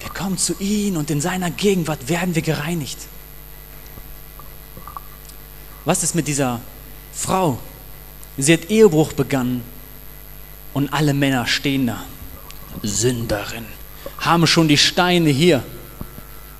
[0.00, 2.98] Wir kommen zu ihm und in seiner Gegenwart werden wir gereinigt.
[5.90, 6.60] Was ist mit dieser
[7.12, 7.58] Frau?
[8.38, 9.64] Sie hat Ehebruch begangen
[10.72, 12.04] und alle Männer stehen da.
[12.84, 13.64] Sünderin.
[14.20, 15.64] Haben schon die Steine hier.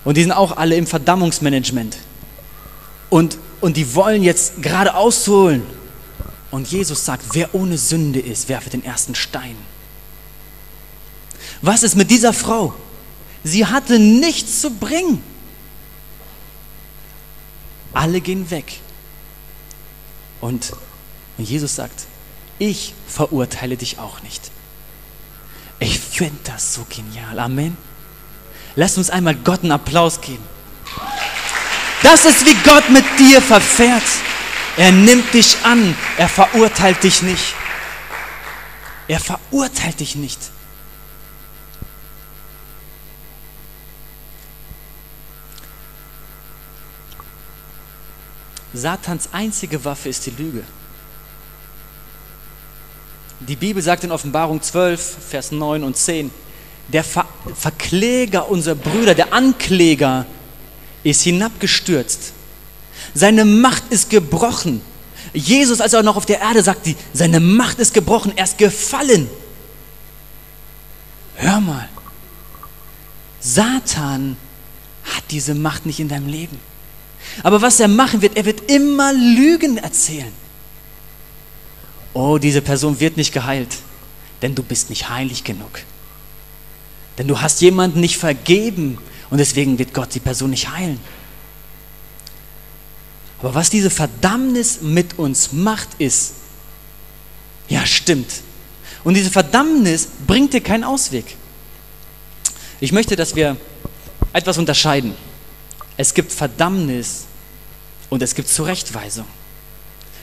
[0.05, 1.99] Und die sind auch alle im Verdammungsmanagement.
[3.09, 5.62] Und, und die wollen jetzt gerade ausholen.
[6.51, 9.55] Und Jesus sagt, wer ohne Sünde ist, werfe den ersten Stein.
[11.62, 12.75] Was ist mit dieser Frau?
[13.45, 15.23] Sie hatte nichts zu bringen.
[17.93, 18.81] Alle gehen weg.
[20.40, 20.72] Und,
[21.38, 22.07] und Jesus sagt,
[22.59, 24.50] ich verurteile dich auch nicht.
[25.79, 27.38] Ich finde das so genial.
[27.38, 27.76] Amen.
[28.76, 30.44] Lass uns einmal Gott einen Applaus geben.
[32.03, 34.03] Das ist, wie Gott mit dir verfährt.
[34.76, 35.96] Er nimmt dich an.
[36.16, 37.55] Er verurteilt dich nicht.
[39.09, 40.38] Er verurteilt dich nicht.
[48.72, 50.62] Satans einzige Waffe ist die Lüge.
[53.40, 56.30] Die Bibel sagt in Offenbarung 12, Vers 9 und 10,
[56.88, 60.26] der Ver Verkläger unserer Brüder, der Ankläger,
[61.02, 62.33] ist hinabgestürzt.
[63.14, 64.83] Seine Macht ist gebrochen.
[65.33, 68.59] Jesus, als er noch auf der Erde sagt, die, seine Macht ist gebrochen, er ist
[68.59, 69.28] gefallen.
[71.37, 71.88] Hör mal,
[73.40, 74.37] Satan
[75.04, 76.59] hat diese Macht nicht in deinem Leben.
[77.43, 80.33] Aber was er machen wird, er wird immer Lügen erzählen.
[82.12, 83.77] Oh, diese Person wird nicht geheilt,
[84.43, 85.81] denn du bist nicht heilig genug.
[87.19, 88.99] Denn du hast jemanden nicht vergeben
[89.31, 90.99] und deswegen wird Gott die Person nicht heilen.
[93.40, 96.35] Aber was diese Verdammnis mit uns macht, ist,
[97.69, 98.43] ja stimmt.
[99.03, 101.37] Und diese Verdammnis bringt dir keinen Ausweg.
[102.81, 103.57] Ich möchte, dass wir
[104.33, 105.14] etwas unterscheiden.
[106.01, 107.27] Es gibt Verdammnis
[108.09, 109.27] und es gibt Zurechtweisung.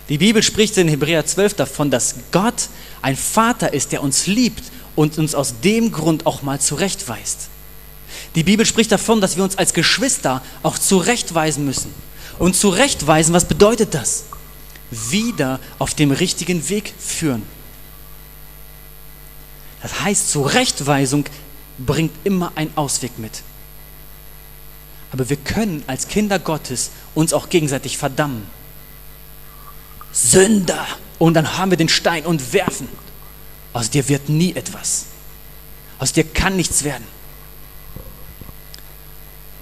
[0.09, 2.69] Die Bibel spricht in Hebräer 12 davon, dass Gott
[3.03, 4.63] ein Vater ist, der uns liebt
[4.95, 7.49] und uns aus dem Grund auch mal zurechtweist.
[8.33, 11.93] Die Bibel spricht davon, dass wir uns als Geschwister auch zurechtweisen müssen.
[12.39, 14.23] Und zurechtweisen, was bedeutet das?
[14.89, 17.43] Wieder auf dem richtigen Weg führen.
[19.83, 21.25] Das heißt, Zurechtweisung
[21.77, 23.43] bringt immer einen Ausweg mit.
[25.17, 28.45] Aber wir können als Kinder Gottes uns auch gegenseitig verdammen.
[30.13, 30.85] Sünder!
[31.17, 32.87] Und dann haben wir den Stein und werfen.
[33.73, 35.05] Aus dir wird nie etwas.
[35.97, 37.03] Aus dir kann nichts werden.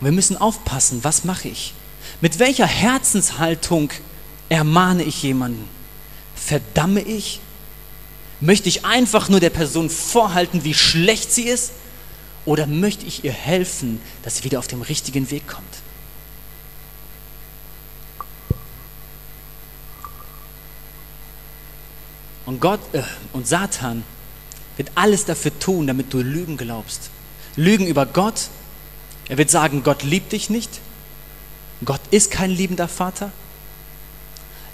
[0.02, 1.74] wir müssen aufpassen, was mache ich?
[2.20, 3.92] Mit welcher Herzenshaltung
[4.50, 5.70] ermahne ich jemanden?
[6.36, 7.40] Verdamme ich?
[8.42, 11.72] Möchte ich einfach nur der Person vorhalten, wie schlecht sie ist?
[12.46, 15.66] Oder möchte ich ihr helfen, dass sie wieder auf den richtigen Weg kommt?
[22.46, 23.02] Und Gott äh,
[23.34, 24.04] und Satan
[24.78, 27.10] wird alles dafür tun, damit du Lügen glaubst.
[27.56, 28.50] Lügen über Gott.
[29.28, 30.70] Er wird sagen, Gott liebt dich nicht.
[31.84, 33.32] Gott ist kein liebender Vater.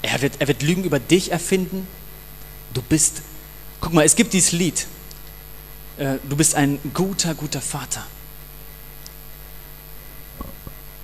[0.02, 1.88] Er wird, er wird Lügen über dich erfinden.
[2.74, 3.22] Du bist,
[3.80, 4.88] guck mal, es gibt dieses Lied.
[6.02, 8.04] Äh, du bist ein guter, guter Vater.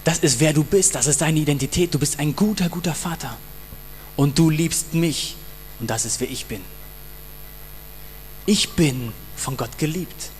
[0.03, 1.93] Das ist wer du bist, das ist deine Identität.
[1.93, 3.37] Du bist ein guter, guter Vater.
[4.15, 5.35] Und du liebst mich.
[5.79, 6.61] Und das ist wer ich bin.
[8.47, 10.31] Ich bin von Gott geliebt.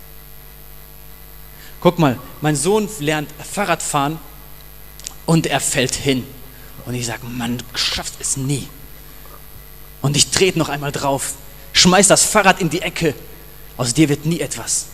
[1.80, 4.18] Guck mal, mein Sohn lernt Fahrradfahren
[5.28, 6.24] und er fällt hin.
[6.88, 8.68] Und ich sage, Mann, du schaffst es nie.
[10.02, 11.36] Und ich trete noch einmal drauf,
[11.74, 13.14] schmeiß das Fahrrad in die Ecke.
[13.78, 14.88] Aus dir wird nie etwas.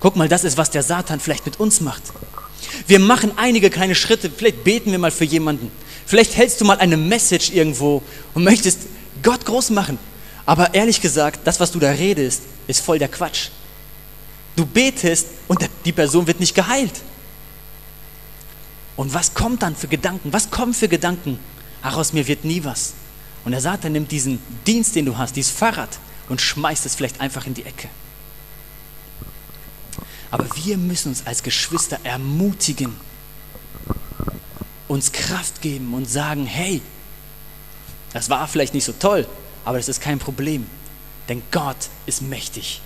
[0.00, 2.02] Guck mal, das ist, was der Satan vielleicht mit uns macht.
[2.86, 5.70] Wir machen einige kleine Schritte, vielleicht beten wir mal für jemanden.
[6.06, 8.02] Vielleicht hältst du mal eine Message irgendwo
[8.34, 8.80] und möchtest
[9.22, 9.98] Gott groß machen.
[10.44, 13.48] Aber ehrlich gesagt, das, was du da redest, ist voll der Quatsch.
[14.54, 16.94] Du betest und die Person wird nicht geheilt.
[18.94, 20.32] Und was kommt dann für Gedanken?
[20.32, 21.38] Was kommen für Gedanken?
[21.82, 22.94] Ach, aus mir wird nie was.
[23.44, 25.90] Und der Satan nimmt diesen Dienst, den du hast, dieses Fahrrad,
[26.28, 27.88] und schmeißt es vielleicht einfach in die Ecke.
[30.30, 32.94] Aber wir müssen uns als Geschwister ermutigen,
[34.88, 36.82] uns Kraft geben und sagen, hey,
[38.12, 39.26] das war vielleicht nicht so toll,
[39.64, 40.66] aber das ist kein Problem,
[41.28, 42.80] denn Gott ist mächtig.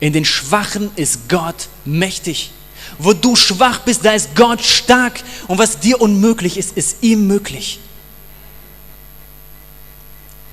[0.00, 2.52] In den Schwachen ist Gott mächtig.
[2.98, 5.20] Wo du schwach bist, da ist Gott stark.
[5.46, 7.78] Und was dir unmöglich ist, ist ihm möglich.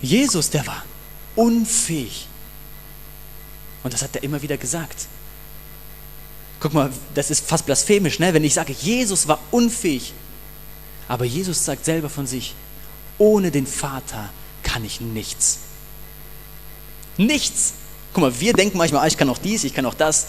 [0.01, 0.83] Jesus, der war
[1.37, 2.27] unfähig.
[3.83, 5.07] Und das hat er immer wieder gesagt.
[6.59, 8.33] Guck mal, das ist fast blasphemisch, ne?
[8.33, 10.13] wenn ich sage, Jesus war unfähig.
[11.07, 12.53] Aber Jesus sagt selber von sich,
[13.17, 14.29] ohne den Vater
[14.63, 15.59] kann ich nichts.
[17.15, 17.73] Nichts.
[18.13, 20.27] Guck mal, wir denken manchmal, ah, ich kann auch dies, ich kann auch das.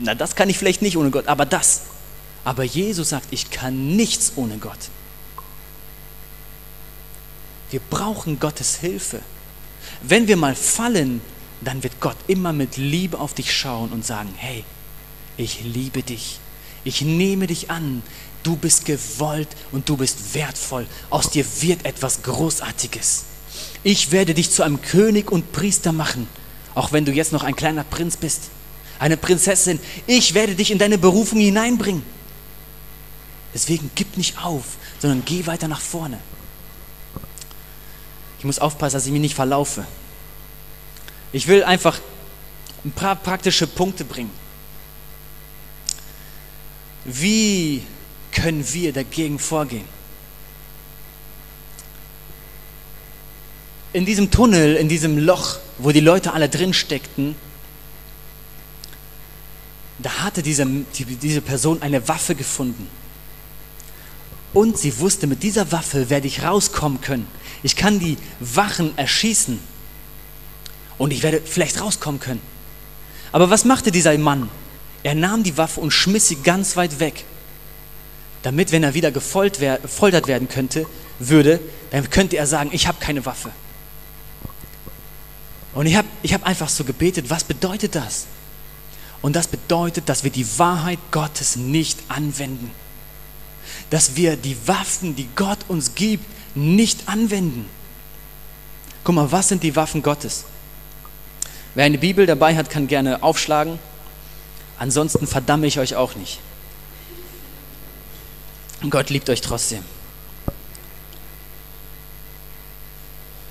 [0.00, 1.82] Na, das kann ich vielleicht nicht ohne Gott, aber das.
[2.44, 4.78] Aber Jesus sagt, ich kann nichts ohne Gott.
[7.70, 9.20] Wir brauchen Gottes Hilfe.
[10.02, 11.20] Wenn wir mal fallen,
[11.60, 14.64] dann wird Gott immer mit Liebe auf dich schauen und sagen, hey,
[15.36, 16.38] ich liebe dich.
[16.84, 18.02] Ich nehme dich an.
[18.42, 20.86] Du bist gewollt und du bist wertvoll.
[21.10, 23.24] Aus dir wird etwas Großartiges.
[23.82, 26.28] Ich werde dich zu einem König und Priester machen,
[26.74, 28.50] auch wenn du jetzt noch ein kleiner Prinz bist
[28.98, 29.78] eine Prinzessin.
[30.06, 32.02] Ich werde dich in deine Berufung hineinbringen.
[33.54, 34.64] Deswegen gib nicht auf,
[35.00, 36.18] sondern geh weiter nach vorne.
[38.38, 39.84] Ich muss aufpassen, dass ich mich nicht verlaufe.
[41.32, 41.98] Ich will einfach
[42.84, 44.30] ein paar praktische Punkte bringen.
[47.04, 47.82] Wie
[48.32, 49.84] können wir dagegen vorgehen?
[53.92, 57.34] In diesem Tunnel, in diesem Loch, wo die Leute alle drin steckten,
[59.98, 62.88] da hatte diese, diese Person eine Waffe gefunden.
[64.54, 67.26] Und sie wusste, mit dieser Waffe werde ich rauskommen können.
[67.62, 69.58] Ich kann die Wachen erschießen.
[70.96, 72.40] Und ich werde vielleicht rauskommen können.
[73.32, 74.48] Aber was machte dieser Mann?
[75.02, 77.24] Er nahm die Waffe und schmiss sie ganz weit weg.
[78.42, 80.86] Damit, wenn er wieder gefoltert werden könnte,
[81.18, 83.50] würde, dann könnte er sagen, ich habe keine Waffe.
[85.74, 88.26] Und ich habe ich hab einfach so gebetet, was bedeutet das?
[89.22, 92.70] Und das bedeutet, dass wir die Wahrheit Gottes nicht anwenden.
[93.90, 97.66] Dass wir die Waffen, die Gott uns gibt, nicht anwenden.
[99.04, 100.44] Guck mal, was sind die Waffen Gottes?
[101.74, 103.78] Wer eine Bibel dabei hat, kann gerne aufschlagen.
[104.78, 106.40] Ansonsten verdamme ich euch auch nicht.
[108.90, 109.82] Gott liebt euch trotzdem.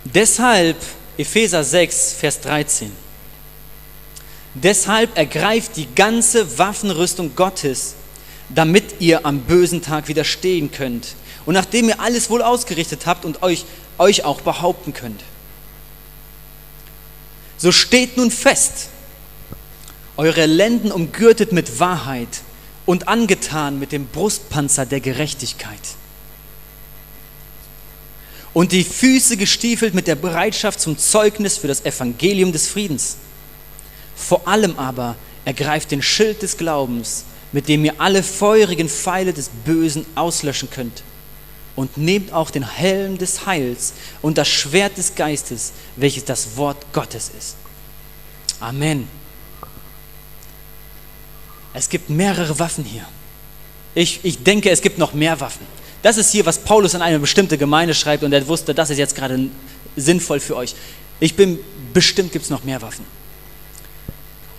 [0.05, 0.77] Deshalb
[1.17, 2.91] Epheser 6, Vers 13.
[4.53, 7.95] Deshalb ergreift die ganze Waffenrüstung Gottes,
[8.49, 11.15] damit ihr am bösen Tag widerstehen könnt.
[11.47, 13.63] Und nachdem ihr alles wohl ausgerichtet habt und euch,
[13.97, 15.23] euch auch behaupten könnt.
[17.57, 18.89] So steht nun fest,
[20.17, 22.27] eure Lenden umgürtet mit Wahrheit
[22.85, 25.79] und angetan mit dem Brustpanzer der Gerechtigkeit.
[28.53, 33.15] Und die Füße gestiefelt mit der Bereitschaft zum Zeugnis für das Evangelium des Friedens.
[34.17, 37.23] Vor allem aber ergreift den Schild des Glaubens,
[37.53, 41.03] mit dem ihr alle feurigen Pfeile des Bösen auslöschen könnt.
[41.77, 46.91] Und nehmt auch den Helm des Heils und das Schwert des Geistes, welches das Wort
[46.91, 47.55] Gottes ist.
[48.59, 49.07] Amen.
[51.73, 53.05] Es gibt mehrere Waffen hier.
[53.93, 55.65] Ich, ich denke, es gibt noch mehr Waffen.
[56.01, 58.97] Das ist hier, was Paulus an eine bestimmte Gemeinde schreibt und er wusste, das ist
[58.97, 59.47] jetzt gerade
[59.95, 60.73] sinnvoll für euch.
[61.19, 61.59] Ich bin
[61.93, 63.05] bestimmt, gibt es noch mehr Waffen.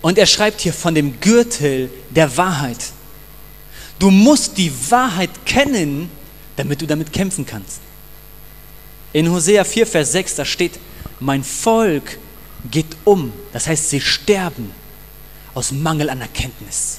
[0.02, 2.92] Und er schreibt hier von dem Gürtel der Wahrheit.
[3.98, 6.10] Du musst die Wahrheit kennen,
[6.58, 7.80] damit du damit kämpfen kannst.
[9.12, 10.72] In Hosea 4, Vers 6, da steht,
[11.20, 12.18] mein Volk
[12.70, 14.72] geht um, das heißt, sie sterben
[15.54, 16.98] aus Mangel an Erkenntnis.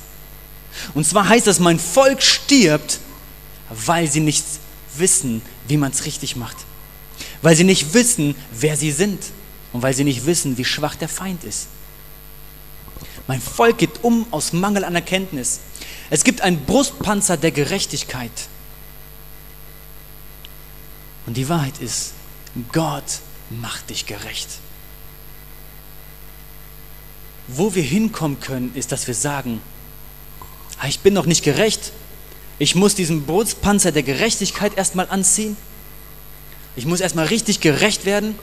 [0.93, 2.99] Und zwar heißt das, mein Volk stirbt,
[3.70, 4.45] weil sie nicht
[4.95, 6.57] wissen, wie man es richtig macht.
[7.41, 9.22] Weil sie nicht wissen, wer sie sind
[9.74, 11.68] und weil sie nicht wissen, wie schwach der Feind ist.
[13.28, 15.60] Mein Volk geht um aus Mangel an Erkenntnis.
[16.10, 18.32] Es gibt einen Brustpanzer der Gerechtigkeit.
[21.30, 22.14] Und die Wahrheit ist,
[22.72, 23.04] Gott
[23.52, 24.50] macht dich gerecht.
[27.48, 29.62] Wo wir hinkommen können, ist, dass wir sagen,
[30.80, 31.92] ah, ich bin noch nicht gerecht.
[32.58, 35.56] Ich muss diesen Brustpanzer der Gerechtigkeit erstmal anziehen.
[36.76, 38.34] Ich muss erstmal richtig gerecht werden.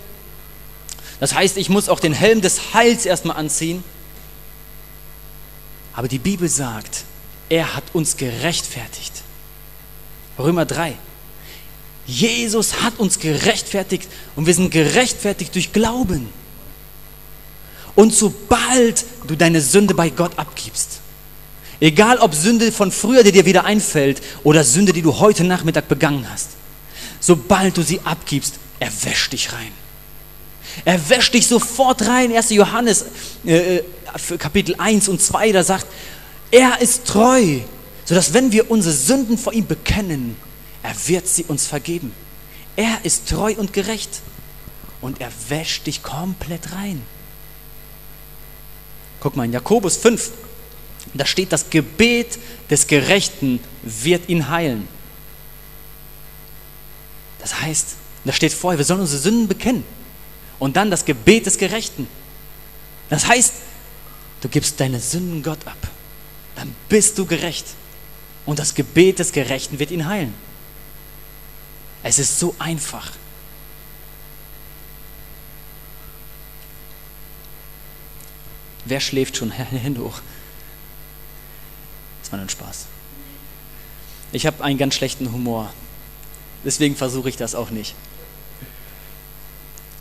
[1.18, 3.82] Das heißt, ich muss auch den Helm des Heils erstmal anziehen.
[5.93, 7.03] Aber die Bibel sagt,
[7.49, 9.24] er hat uns gerechtfertigt.
[10.39, 10.97] Römer 3.
[12.07, 16.28] Jesus hat uns gerechtfertigt und wir sind gerechtfertigt durch Glauben.
[17.94, 21.00] Und sobald du deine Sünde bei Gott abgibst,
[21.80, 25.88] egal ob Sünde von früher, die dir wieder einfällt, oder Sünde, die du heute Nachmittag
[25.88, 26.50] begangen hast,
[27.18, 29.72] sobald du sie abgibst, er wäscht dich rein.
[30.84, 32.36] Er wäscht dich sofort rein.
[32.36, 32.50] 1.
[32.50, 33.07] Johannes
[33.46, 33.82] äh, äh
[34.38, 35.86] Kapitel 1 und 2, da sagt,
[36.50, 37.61] er ist treu,
[38.04, 40.36] sodass wenn wir unsere Sünden vor ihm bekennen,
[40.87, 42.12] er wird sie uns vergeben.
[42.76, 44.20] Er ist treu und gerecht
[45.01, 47.03] und er wäscht dich komplett rein.
[49.18, 50.30] Guck mal in Jakobus 5,
[51.12, 52.39] da steht, das Gebet
[52.70, 54.87] des Gerechten wird ihn heilen.
[57.41, 59.82] Das heißt, da steht vorher, wir sollen unsere Sünden bekennen.
[60.61, 62.07] Und dann das Gebet des Gerechten.
[63.11, 63.55] Das heißt,
[64.41, 65.89] du gibst deine Sünden Gott ab.
[66.55, 67.66] Dann bist du gerecht.
[68.45, 70.45] Und das Gebet des Gerechten wird ihn heilen.
[72.09, 73.11] Es ist so einfach.
[78.84, 79.50] Wer schläft schon?
[79.50, 80.20] Hände hoch.
[82.22, 82.86] Das war nur ein Spaß.
[84.30, 85.72] Ich habe einen ganz schlechten Humor.
[86.64, 87.96] Deswegen versuche ich das auch nicht.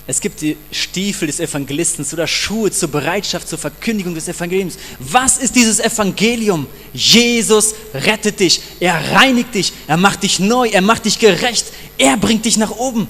[0.08, 4.78] Es gibt die Stiefel des Evangelisten oder Schuhe zur Bereitschaft zur Verkündigung des Evangeliums.
[5.00, 6.68] Was ist dieses Evangelium?
[6.94, 11.66] Jesus rettet dich, er reinigt dich, er macht dich neu, er macht dich gerecht,
[11.98, 13.08] er bringt dich nach oben.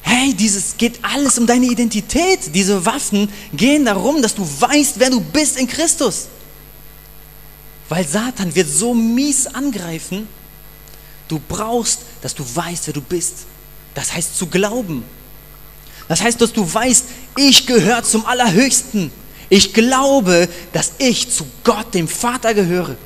[0.00, 2.54] Hey, dieses geht alles um deine Identität.
[2.54, 6.28] Diese Waffen gehen darum, dass du weißt, wer du bist in Christus.
[7.88, 10.26] Weil Satan wird so mies angreifen.
[11.28, 13.46] Du brauchst, dass du weißt, wer du bist.
[13.94, 15.04] Das heißt zu glauben.
[16.08, 17.04] Das heißt, dass du weißt,
[17.36, 19.12] ich gehöre zum Allerhöchsten.
[19.48, 22.96] Ich glaube, dass ich zu Gott, dem Vater, gehöre.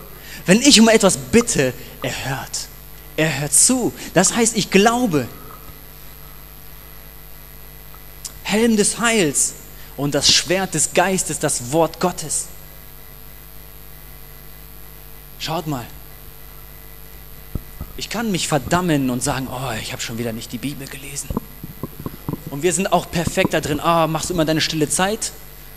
[0.47, 1.73] Wenn ich um etwas bitte,
[2.03, 2.69] er hört.
[3.17, 3.93] Er hört zu.
[4.15, 5.29] Das heißt, ich glaube.
[8.45, 9.55] Helm des Heils
[9.97, 12.47] und das Schwert des Geistes, das Wort Gottes.
[15.39, 15.85] Schaut mal,
[17.97, 21.29] ich kann mich verdammen und sagen, oh, ich habe schon wieder nicht die Bibel gelesen.
[22.51, 23.81] Und wir sind auch perfekt da drin.
[23.85, 25.33] Oh, machst du immer deine stille Zeit?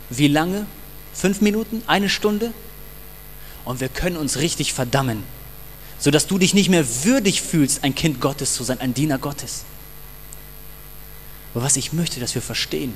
[0.09, 0.65] Wie lange?
[1.13, 1.82] Fünf Minuten?
[1.88, 2.53] Eine Stunde?
[3.65, 5.24] Und wir können uns richtig verdammen,
[5.97, 9.63] sodass du dich nicht mehr würdig fühlst, ein Kind Gottes zu sein, ein Diener Gottes.
[11.53, 12.93] Aber was ich möchte, dass wir verstehen,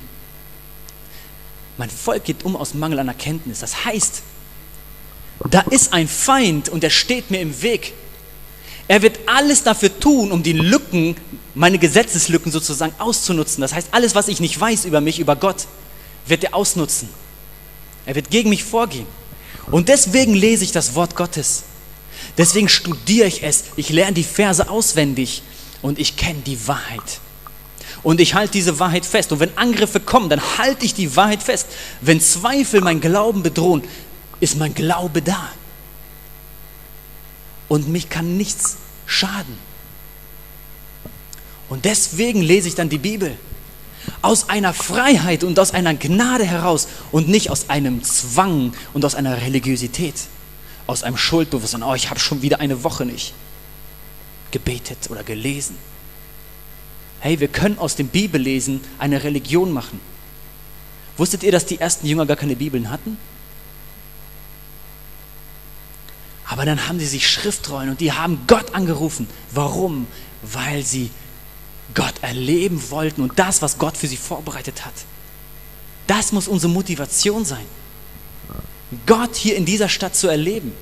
[1.78, 3.60] mein Volk geht um aus Mangel an Erkenntnis.
[3.60, 4.22] Das heißt,
[5.50, 7.94] da ist ein Feind und der steht mir im Weg.
[8.94, 11.16] Er wird alles dafür tun, um die Lücken,
[11.56, 13.62] meine Gesetzeslücken sozusagen auszunutzen.
[13.62, 15.66] Das heißt, alles, was ich nicht weiß über mich, über Gott,
[16.28, 17.10] wird er ausnutzen.
[18.06, 19.08] Er wird gegen mich vorgehen.
[19.72, 21.64] Und deswegen lese ich das Wort Gottes.
[22.38, 23.64] Deswegen studiere ich es.
[23.78, 25.42] Ich lerne die Verse auswendig
[25.82, 27.20] und ich kenne die Wahrheit.
[28.04, 29.32] Und ich halte diese Wahrheit fest.
[29.32, 31.66] Und wenn Angriffe kommen, dann halte ich die Wahrheit fest.
[32.02, 33.82] Wenn Zweifel mein Glauben bedrohen,
[34.40, 35.50] ist mein Glaube da
[37.74, 38.78] und mich kann nichts
[39.14, 39.58] schaden.
[41.70, 43.38] Und deswegen lese ich dann die Bibel.
[44.22, 49.16] Aus einer Freiheit und aus einer Gnade heraus und nicht aus einem Zwang und aus
[49.16, 50.16] einer Religiosität,
[50.88, 51.84] aus einem Schuldbewusstsein.
[51.84, 53.34] Oh, ich habe schon wieder eine Woche nicht.
[54.52, 55.76] gebetet oder gelesen.
[57.20, 60.00] Hey, wir können aus dem Bibellesen eine Religion machen.
[61.18, 63.18] Wusstet ihr, dass die ersten Jünger gar keine Bibeln hatten?
[66.54, 69.28] Aber dann haben sie sich Schriftrollen und die haben Gott angerufen.
[69.50, 70.06] Warum?
[70.44, 71.10] Weil sie
[71.96, 74.94] Gott erleben wollten und das, was Gott für sie vorbereitet hat.
[76.06, 77.66] Das muss unsere Motivation sein.
[79.08, 80.74] Gott hier in dieser Stadt zu erleben.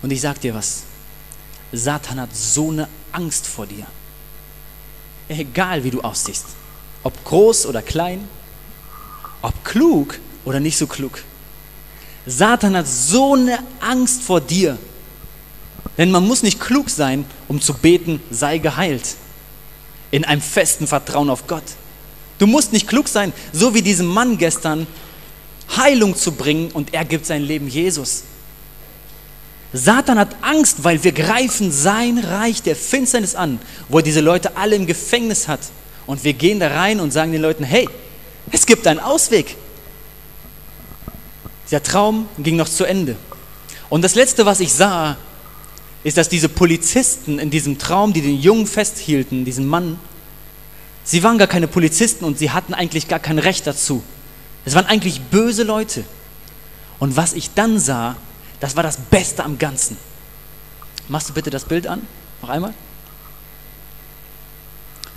[0.00, 0.84] Und ich sag dir was,
[1.72, 3.86] Satan hat so eine Angst vor dir.
[5.28, 6.46] Egal wie du aussiehst,
[7.02, 8.26] ob groß oder klein,
[9.42, 11.22] ob klug oder nicht so klug.
[12.30, 14.78] Satan hat so eine Angst vor dir.
[15.98, 19.16] Denn man muss nicht klug sein, um zu beten, sei geheilt.
[20.10, 21.64] In einem festen Vertrauen auf Gott.
[22.38, 24.86] Du musst nicht klug sein, so wie diesem Mann gestern,
[25.76, 28.24] Heilung zu bringen und er gibt sein Leben Jesus.
[29.72, 34.56] Satan hat Angst, weil wir greifen sein Reich der Finsternis an, wo er diese Leute
[34.56, 35.60] alle im Gefängnis hat.
[36.06, 37.88] Und wir gehen da rein und sagen den Leuten, hey,
[38.50, 39.56] es gibt einen Ausweg.
[41.70, 43.16] Der Traum ging noch zu Ende.
[43.88, 45.16] Und das Letzte, was ich sah,
[46.02, 49.98] ist, dass diese Polizisten in diesem Traum, die den Jungen festhielten, diesen Mann,
[51.04, 54.02] sie waren gar keine Polizisten und sie hatten eigentlich gar kein Recht dazu.
[54.64, 56.04] Es waren eigentlich böse Leute.
[56.98, 58.16] Und was ich dann sah,
[58.60, 59.96] das war das Beste am Ganzen.
[61.08, 62.06] Machst du bitte das Bild an?
[62.42, 62.74] Noch einmal?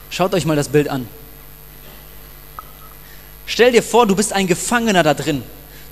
[0.10, 1.08] Schaut euch mal das Bild an.
[3.46, 5.44] Stell dir vor, du bist ein Gefangener da drin.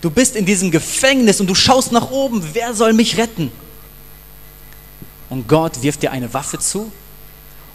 [0.01, 2.43] Du bist in diesem Gefängnis und du schaust nach oben.
[2.53, 3.51] Wer soll mich retten?
[5.29, 6.91] Und Gott wirft dir eine Waffe zu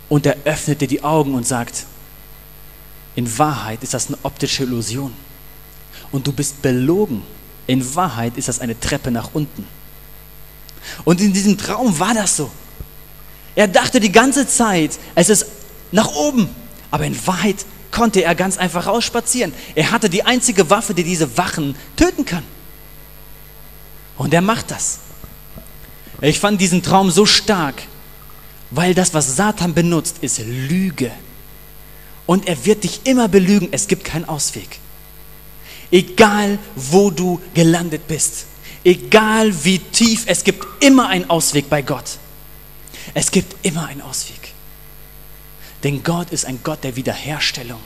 [0.09, 1.87] und er öffnet dir die Augen und sagt,
[3.15, 5.13] in Wahrheit ist das eine optische Illusion.
[6.13, 7.23] Und du bist belogen.
[7.67, 9.67] In Wahrheit ist das eine Treppe nach unten.
[11.05, 12.51] Und in diesem Traum war das so.
[13.55, 15.47] Er dachte die ganze Zeit, es ist
[15.93, 16.49] nach oben.
[16.91, 19.53] Aber in Wahrheit konnte er ganz einfach rausspazieren.
[19.75, 22.43] Er hatte die einzige Waffe, die diese Wachen töten kann.
[24.17, 25.01] Und er macht das.
[26.21, 27.83] Ich fand diesen Traum so stark,
[28.71, 31.11] weil das, was Satan benutzt, ist Lüge.
[32.25, 33.69] Und er wird dich immer belügen.
[33.71, 34.79] Es gibt keinen Ausweg.
[35.91, 38.47] Egal, wo du gelandet bist,
[38.83, 42.19] egal wie tief, es gibt immer einen Ausweg bei Gott.
[43.15, 44.56] Es gibt immer einen Ausweg.
[45.83, 47.81] Denn Gott ist ein Gott der Wiederherstellung.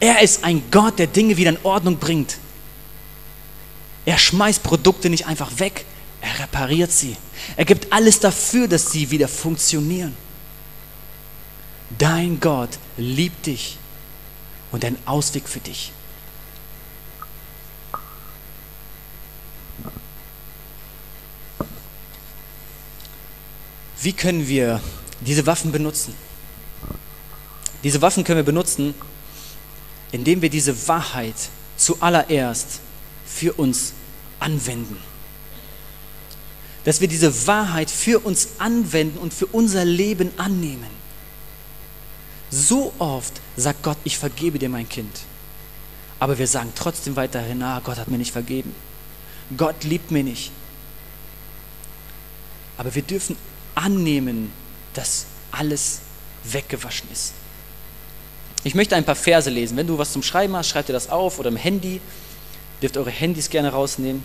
[0.00, 2.38] Er ist ein Gott, der Dinge wieder in Ordnung bringt.
[4.04, 5.84] Er schmeißt Produkte nicht einfach weg,
[6.20, 7.16] er repariert sie.
[7.56, 10.16] Er gibt alles dafür, dass sie wieder funktionieren.
[11.98, 13.76] Dein Gott liebt dich
[14.70, 15.92] und ein Ausweg für dich.
[24.00, 24.80] Wie können wir
[25.20, 26.14] diese Waffen benutzen?
[27.82, 28.94] Diese Waffen können wir benutzen,
[30.12, 31.34] indem wir diese Wahrheit
[31.76, 32.80] zuallererst
[33.26, 33.92] für uns
[34.38, 34.96] anwenden.
[36.84, 40.90] Dass wir diese Wahrheit für uns anwenden und für unser Leben annehmen.
[42.50, 45.20] So oft sagt Gott, ich vergebe dir mein Kind.
[46.20, 48.74] Aber wir sagen trotzdem weiterhin, ah, Gott hat mir nicht vergeben.
[49.56, 50.52] Gott liebt mich nicht.
[52.76, 53.36] Aber wir dürfen
[53.74, 54.52] annehmen,
[54.94, 56.00] dass alles
[56.44, 57.32] weggewaschen ist.
[58.64, 59.76] Ich möchte ein paar Verse lesen.
[59.76, 61.94] Wenn du was zum Schreiben hast, schreib dir das auf oder im Handy.
[61.94, 62.00] Ihr
[62.80, 64.22] dürft eure Handys gerne rausnehmen.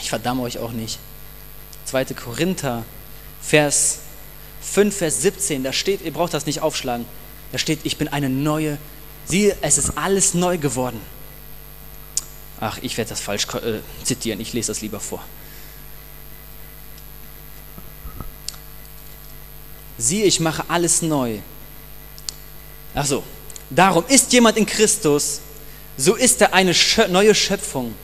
[0.00, 0.98] Ich verdamme euch auch nicht.
[1.86, 2.04] 2.
[2.06, 2.84] Korinther,
[3.40, 4.00] Vers
[4.60, 7.06] 5, Vers 17, da steht, ihr braucht das nicht aufschlagen,
[7.52, 8.78] da steht, ich bin eine neue,
[9.24, 11.00] siehe, es ist alles neu geworden.
[12.58, 15.22] Ach, ich werde das falsch äh, zitieren, ich lese das lieber vor.
[19.98, 21.38] Siehe, ich mache alles neu.
[22.96, 23.22] Achso,
[23.68, 25.40] darum ist jemand in Christus,
[25.98, 26.74] so ist er eine
[27.10, 27.94] neue Schöpfung.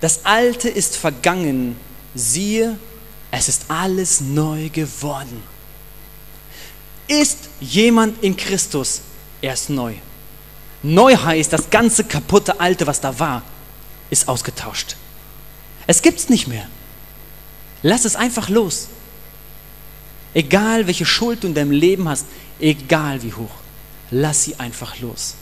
[0.00, 1.76] Das Alte ist vergangen,
[2.14, 2.78] siehe,
[3.32, 5.42] es ist alles neu geworden.
[7.08, 9.00] Ist jemand in Christus,
[9.42, 9.94] er ist neu.
[10.84, 13.42] Neu heißt, das ganze kaputte Alte, was da war,
[14.08, 14.94] ist ausgetauscht.
[15.88, 16.68] Es gibt es nicht mehr.
[17.82, 18.86] Lass es einfach los.
[20.32, 22.26] Egal welche Schuld du in deinem Leben hast,
[22.60, 23.50] egal wie hoch,
[24.10, 25.34] lass sie einfach los.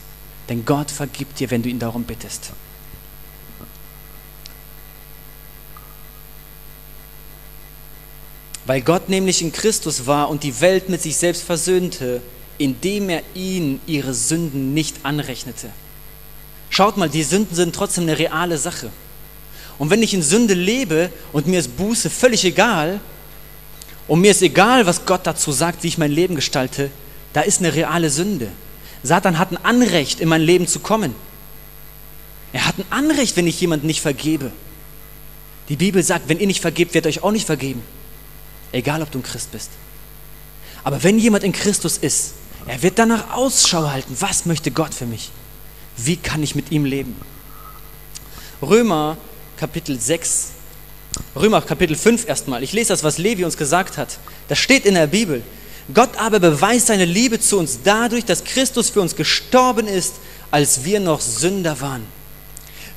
[0.48, 2.52] Denn Gott vergibt dir, wenn du ihn darum bittest.
[8.66, 12.20] Weil Gott nämlich in Christus war und die Welt mit sich selbst versöhnte,
[12.58, 15.70] indem er ihnen ihre Sünden nicht anrechnete.
[16.68, 18.90] Schaut mal, die Sünden sind trotzdem eine reale Sache.
[19.78, 23.00] Und wenn ich in Sünde lebe und mir ist Buße völlig egal,
[24.08, 26.90] und mir ist egal, was Gott dazu sagt, wie ich mein Leben gestalte,
[27.36, 28.48] da ist eine reale Sünde.
[29.02, 31.14] Satan hat ein Anrecht, in mein Leben zu kommen.
[32.54, 34.52] Er hat ein Anrecht, wenn ich jemandem nicht vergebe.
[35.68, 37.82] Die Bibel sagt, wenn ihr nicht vergebt, wird euch auch nicht vergeben.
[38.72, 39.68] Egal, ob du ein Christ bist.
[40.82, 45.04] Aber wenn jemand in Christus ist, er wird danach Ausschau halten, was möchte Gott für
[45.04, 45.30] mich?
[45.98, 47.16] Wie kann ich mit ihm leben?
[48.62, 49.18] Römer
[49.58, 50.52] Kapitel 6,
[51.34, 52.62] Römer Kapitel 5 erstmal.
[52.62, 54.20] Ich lese das, was Levi uns gesagt hat.
[54.48, 55.42] Das steht in der Bibel.
[55.94, 60.14] Gott aber beweist seine Liebe zu uns dadurch, dass Christus für uns gestorben ist,
[60.50, 62.04] als wir noch Sünder waren.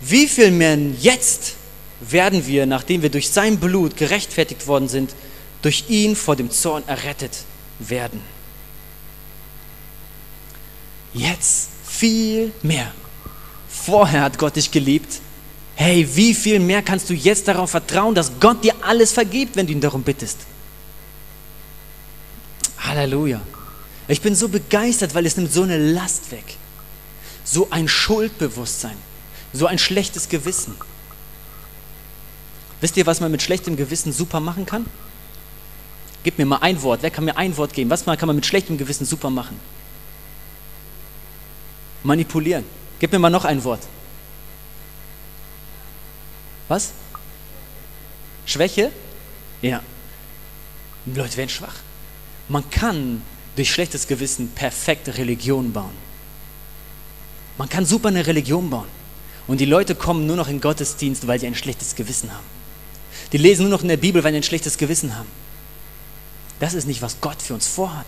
[0.02, 1.54] Wie viel mehr jetzt
[2.00, 5.14] werden wir, nachdem wir durch sein Blut gerechtfertigt worden sind,
[5.62, 7.44] durch ihn vor dem Zorn errettet
[7.80, 8.22] werden.
[11.14, 12.92] Jetzt viel mehr.
[13.68, 15.20] Vorher hat Gott dich geliebt.
[15.76, 19.68] Hey, wie viel mehr kannst du jetzt darauf vertrauen, dass Gott dir alles vergibt, wenn
[19.68, 20.38] du ihn darum bittest?
[22.90, 23.42] Halleluja.
[24.08, 26.58] Ich bin so begeistert, weil es nimmt so eine Last weg.
[27.44, 28.98] So ein Schuldbewusstsein.
[29.54, 30.76] So ein schlechtes Gewissen.
[32.82, 34.86] Wisst ihr, was man mit schlechtem Gewissen super machen kann?
[36.24, 37.02] Gib mir mal ein Wort.
[37.02, 37.90] Wer kann mir ein Wort geben?
[37.90, 39.60] Was kann man mit schlechtem Gewissen super machen?
[42.04, 42.66] Manipulieren.
[43.00, 43.82] Gib mir mal noch ein Wort.
[46.68, 46.92] Was?
[48.46, 48.92] Schwäche?
[49.62, 49.82] Ja.
[51.06, 51.76] Leute werden schwach.
[52.50, 53.22] Man kann
[53.56, 56.10] durch schlechtes Gewissen perfekte Religion bauen.
[57.58, 58.88] Man kann super eine Religion bauen.
[59.48, 62.46] Und die Leute kommen nur noch in Gottesdienst, weil sie ein schlechtes Gewissen haben.
[63.32, 65.28] Die lesen nur noch in der Bibel, weil sie ein schlechtes Gewissen haben.
[66.60, 68.06] Das ist nicht, was Gott für uns vorhat,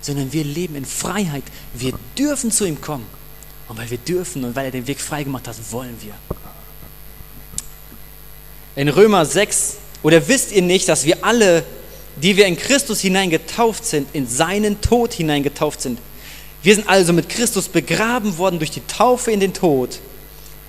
[0.00, 1.44] sondern wir leben in Freiheit.
[1.74, 3.06] Wir dürfen zu ihm kommen.
[3.68, 6.14] Und weil wir dürfen und weil er den Weg frei gemacht hat, wollen wir.
[8.76, 11.64] In Römer 6, oder wisst ihr nicht, dass wir alle,
[12.16, 15.98] die wir in Christus hineingetauft sind, in seinen Tod hineingetauft sind?
[16.62, 20.00] Wir sind also mit Christus begraben worden durch die Taufe in den Tod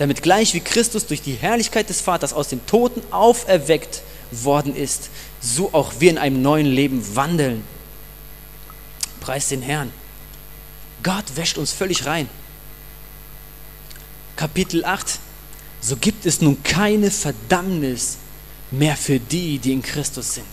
[0.01, 5.11] damit gleich wie Christus durch die Herrlichkeit des Vaters aus den Toten auferweckt worden ist,
[5.41, 7.63] so auch wir in einem neuen Leben wandeln.
[9.19, 9.93] Preis den Herrn.
[11.03, 12.27] Gott wäscht uns völlig rein.
[14.35, 15.19] Kapitel 8.
[15.81, 18.17] So gibt es nun keine Verdammnis
[18.71, 20.47] mehr für die, die in Christus sind.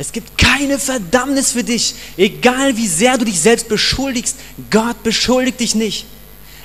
[0.00, 4.34] Es gibt keine Verdammnis für dich, egal wie sehr du dich selbst beschuldigst.
[4.70, 6.06] Gott beschuldigt dich nicht.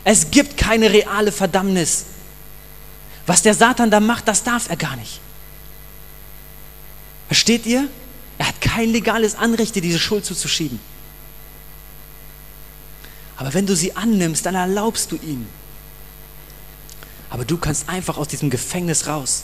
[0.06, 2.06] Es gibt keine reale Verdammnis.
[3.28, 5.20] Was der Satan da macht, das darf er gar nicht.
[7.28, 7.90] Versteht ihr?
[8.38, 10.80] Er hat kein legales Anrecht, dir diese Schuld zuzuschieben.
[13.36, 15.46] Aber wenn du sie annimmst, dann erlaubst du ihm.
[17.30, 19.44] Aber du kannst einfach aus diesem Gefängnis raus.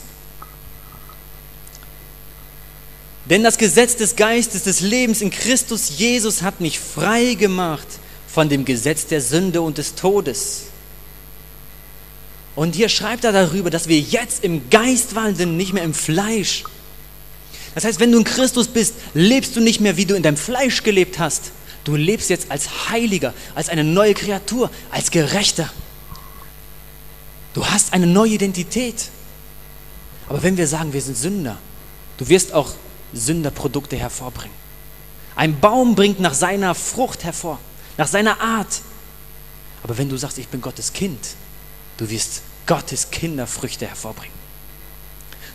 [3.26, 7.86] Denn das Gesetz des Geistes des Lebens in Christus Jesus hat mich frei gemacht
[8.26, 10.64] von dem Gesetz der Sünde und des Todes.
[12.54, 16.64] Und hier schreibt er darüber, dass wir jetzt im Geist wandeln, nicht mehr im Fleisch.
[17.74, 20.36] Das heißt, wenn du in Christus bist, lebst du nicht mehr, wie du in deinem
[20.36, 21.52] Fleisch gelebt hast.
[21.84, 25.72] Du lebst jetzt als Heiliger, als eine neue Kreatur, als Gerechter.
[27.54, 29.08] Du hast eine neue Identität.
[30.28, 31.58] Aber wenn wir sagen, wir sind Sünder,
[32.18, 32.72] du wirst auch
[33.14, 34.56] Sünderprodukte hervorbringen.
[35.34, 37.58] Ein Baum bringt nach seiner Frucht hervor,
[37.96, 38.80] nach seiner Art.
[39.82, 41.18] Aber wenn du sagst, ich bin Gottes Kind,
[41.96, 44.36] du wirst Gottes Kinderfrüchte hervorbringen.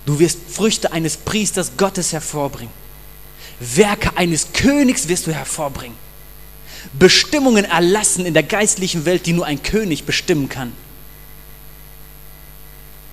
[0.05, 2.73] Du wirst Früchte eines Priesters Gottes hervorbringen.
[3.59, 5.97] Werke eines Königs wirst du hervorbringen.
[6.93, 10.73] Bestimmungen erlassen in der geistlichen Welt, die nur ein König bestimmen kann.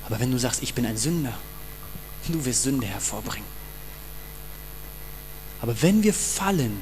[0.07, 1.37] Aber wenn du sagst, ich bin ein Sünder,
[2.29, 3.54] du wirst Sünde hervorbringen.
[5.65, 6.77] Aber wenn wir fallen,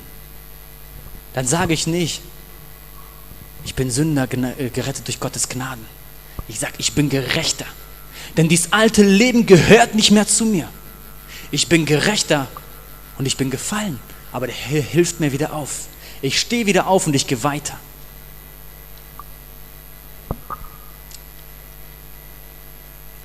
[1.35, 2.21] dann sage ich nicht,
[3.65, 5.87] ich bin Sünder äh, gerettet durch Gottes Gnaden.
[6.49, 7.65] Ich sage, ich bin gerechter.
[8.37, 10.69] Denn dieses alte Leben gehört nicht mehr zu mir.
[11.53, 12.49] Ich bin gerechter
[13.19, 14.01] und ich bin gefallen.
[14.33, 15.83] Aber der Herr hilft mir wieder auf.
[16.21, 17.79] Ich stehe wieder auf und ich gehe weiter.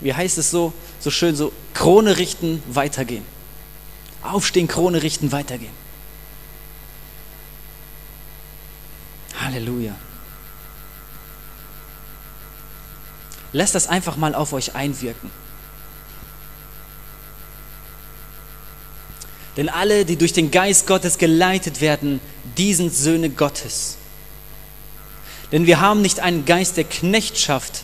[0.01, 3.25] Wie heißt es so, so schön, so Krone richten, weitergehen.
[4.33, 5.73] Aufstehen, Krone richten, weitergehen.
[9.39, 9.95] Halleluja.
[13.53, 15.31] Lasst das einfach mal auf euch einwirken.
[19.55, 22.19] Denn alle, die durch den Geist Gottes geleitet werden,
[22.57, 23.97] die sind Söhne Gottes.
[25.51, 27.83] Denn wir haben nicht einen Geist der Knechtschaft,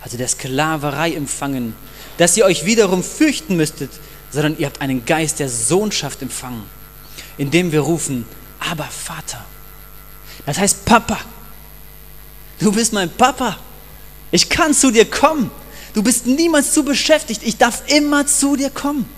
[0.00, 1.74] also der Sklaverei empfangen,
[2.16, 3.90] dass ihr euch wiederum fürchten müsstet,
[4.32, 6.64] sondern ihr habt einen Geist der Sohnschaft empfangen,
[7.36, 8.26] indem wir rufen,
[8.58, 9.44] aber Vater.
[10.46, 11.18] Das heißt Papa.
[12.58, 13.58] Du bist mein Papa.
[14.30, 15.50] Ich kann zu dir kommen.
[15.94, 17.42] Du bist niemals zu beschäftigt.
[17.44, 19.08] Ich darf immer zu dir kommen.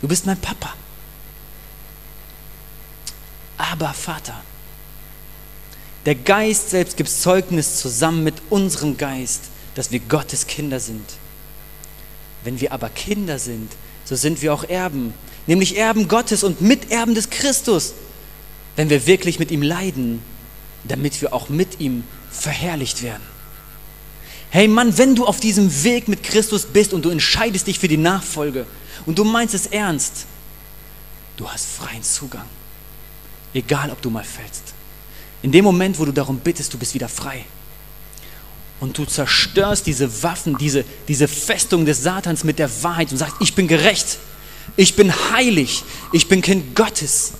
[0.00, 0.72] Du bist mein Papa.
[3.58, 4.42] Aber Vater.
[6.06, 9.44] Der Geist selbst gibt Zeugnis zusammen mit unserem Geist,
[9.74, 11.04] dass wir Gottes Kinder sind.
[12.44, 13.72] Wenn wir aber Kinder sind,
[14.06, 15.12] so sind wir auch Erben,
[15.46, 17.92] nämlich Erben Gottes und Miterben des Christus,
[18.76, 20.22] wenn wir wirklich mit ihm leiden,
[20.84, 23.22] damit wir auch mit ihm verherrlicht werden.
[24.50, 27.88] Hey Mann, wenn du auf diesem Weg mit Christus bist und du entscheidest dich für
[27.88, 28.64] die Nachfolge
[29.04, 30.26] und du meinst es ernst,
[31.36, 32.46] du hast freien Zugang.
[33.52, 34.74] Egal, ob du mal fällst.
[35.42, 37.44] In dem Moment, wo du darum bittest, du bist wieder frei.
[38.80, 43.36] Und du zerstörst diese Waffen, diese, diese Festung des Satans mit der Wahrheit und sagst,
[43.40, 44.18] ich bin gerecht,
[44.76, 47.32] ich bin heilig, ich bin Kind Gottes.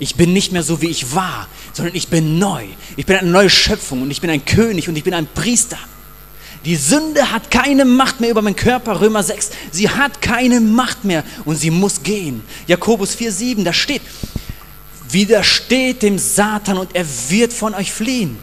[0.00, 2.64] Ich bin nicht mehr so, wie ich war, sondern ich bin neu.
[2.96, 5.78] Ich bin eine neue Schöpfung und ich bin ein König und ich bin ein Priester.
[6.64, 9.50] Die Sünde hat keine Macht mehr über meinen Körper, Römer 6.
[9.70, 12.42] Sie hat keine Macht mehr und sie muss gehen.
[12.66, 14.02] Jakobus 4,7, da steht,
[15.10, 18.38] widersteht dem Satan und er wird von euch fliehen.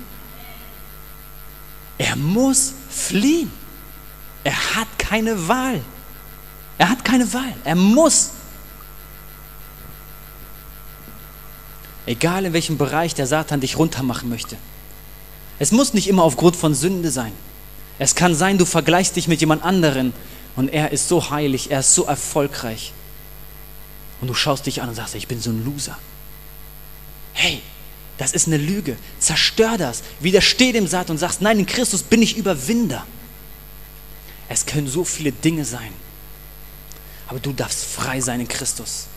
[1.98, 3.52] Er muss fliehen.
[4.44, 5.82] Er hat keine Wahl.
[6.78, 7.54] Er hat keine Wahl.
[7.64, 8.32] Er muss.
[12.06, 14.58] Egal in welchem Bereich der Satan dich runtermachen möchte.
[15.58, 17.32] Es muss nicht immer aufgrund von Sünde sein.
[17.98, 20.14] Es kann sein, du vergleichst dich mit jemand anderen
[20.56, 22.92] und er ist so heilig, er ist so erfolgreich.
[24.22, 25.98] Und du schaust dich an und sagst, ich bin so ein Loser.
[27.34, 27.62] Hey,
[28.18, 28.98] das ist eine Lüge.
[29.20, 30.04] Zerstör das.
[30.20, 33.06] Widersteh dem Satan und sagst, nein, in Christus bin ich Überwinder.
[34.48, 35.92] Es können so viele Dinge sein.
[37.28, 39.08] Aber du darfst frei sein in Christus.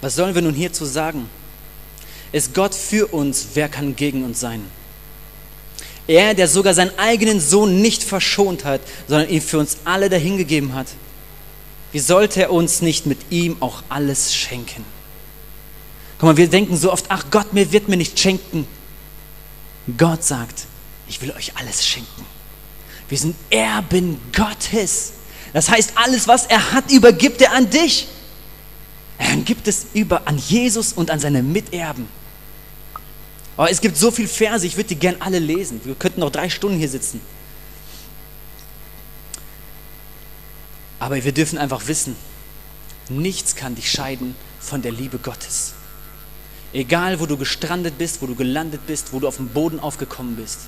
[0.00, 1.30] Was sollen wir nun hierzu sagen?
[2.34, 4.60] Ist Gott für uns, wer kann gegen uns sein?
[6.08, 10.74] Er, der sogar seinen eigenen Sohn nicht verschont hat, sondern ihn für uns alle dahingegeben
[10.74, 10.88] hat.
[11.92, 14.84] Wie sollte er uns nicht mit ihm auch alles schenken?
[16.18, 18.66] Guck mal, wir denken so oft, ach Gott, mir wird mir nicht schenken.
[19.96, 20.66] Gott sagt,
[21.06, 22.26] ich will euch alles schenken.
[23.08, 25.12] Wir sind Erben Gottes.
[25.52, 28.08] Das heißt, alles, was er hat, übergibt er an dich.
[29.18, 32.08] Er gibt es über an Jesus und an seine Miterben.
[33.56, 35.80] Aber es gibt so viele Verse, ich würde die gern alle lesen.
[35.84, 37.20] Wir könnten noch drei Stunden hier sitzen.
[40.98, 42.16] Aber wir dürfen einfach wissen,
[43.08, 45.74] nichts kann dich scheiden von der Liebe Gottes.
[46.72, 50.36] Egal, wo du gestrandet bist, wo du gelandet bist, wo du auf dem Boden aufgekommen
[50.36, 50.60] bist.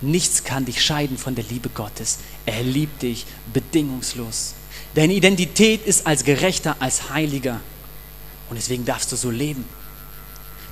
[0.00, 2.18] Nichts kann dich scheiden von der Liebe Gottes.
[2.46, 4.54] Er liebt dich bedingungslos.
[4.94, 7.60] Deine Identität ist als Gerechter, als Heiliger.
[8.50, 9.64] Und deswegen darfst du so leben.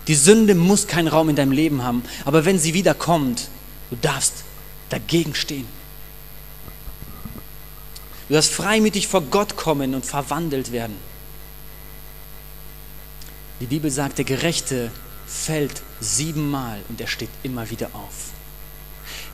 [0.06, 3.48] Die Sünde muss keinen Raum in deinem Leben haben, aber wenn sie wieder kommt,
[3.90, 4.44] du darfst
[4.88, 5.66] dagegen stehen.
[8.28, 10.96] Du darfst freimütig vor Gott kommen und verwandelt werden.
[13.60, 14.90] Die Bibel sagt, der Gerechte
[15.26, 18.30] fällt siebenmal und er steht immer wieder auf.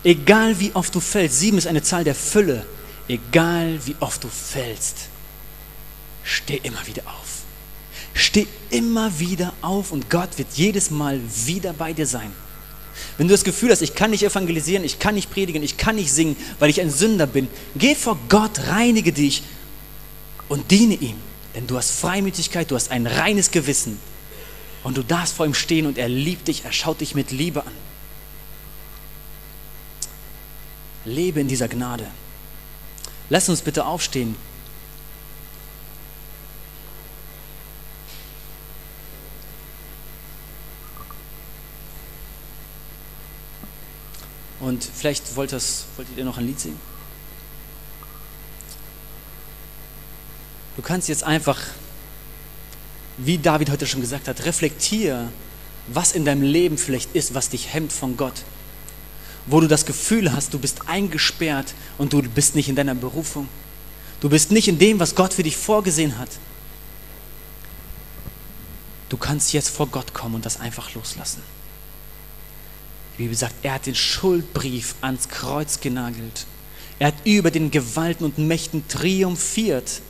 [0.02, 2.66] Egal wie oft du fällst, sieben ist eine Zahl der Fülle,
[3.08, 5.08] egal wie oft du fällst,
[6.22, 7.35] steh immer wieder auf.
[8.16, 12.32] Steh immer wieder auf und Gott wird jedes Mal wieder bei dir sein.
[13.18, 15.96] Wenn du das Gefühl hast, ich kann nicht evangelisieren, ich kann nicht predigen, ich kann
[15.96, 17.46] nicht singen, weil ich ein Sünder bin,
[17.76, 19.42] geh vor Gott, reinige dich
[20.48, 21.16] und diene ihm.
[21.54, 23.98] Denn du hast Freimütigkeit, du hast ein reines Gewissen
[24.82, 27.66] und du darfst vor ihm stehen und er liebt dich, er schaut dich mit Liebe
[27.66, 27.72] an.
[31.04, 32.06] Lebe in dieser Gnade.
[33.28, 34.36] Lass uns bitte aufstehen.
[44.66, 46.80] Und vielleicht wollt, das, wolltet ihr noch ein Lied singen?
[50.76, 51.58] Du kannst jetzt einfach,
[53.16, 55.28] wie David heute schon gesagt hat, reflektier,
[55.86, 58.42] was in deinem Leben vielleicht ist, was dich hemmt von Gott
[59.46, 63.48] wo du das Gefühl hast, du bist eingesperrt und du bist nicht in deiner Berufung.
[64.20, 66.28] Du bist nicht in dem, was Gott für dich vorgesehen hat.
[69.08, 71.42] Du kannst jetzt vor Gott kommen und das einfach loslassen.
[73.16, 76.46] Die Bibel sagt, er hat den Schuldbrief ans Kreuz genagelt.
[76.98, 80.02] Er hat über den Gewalten und Mächten triumphiert.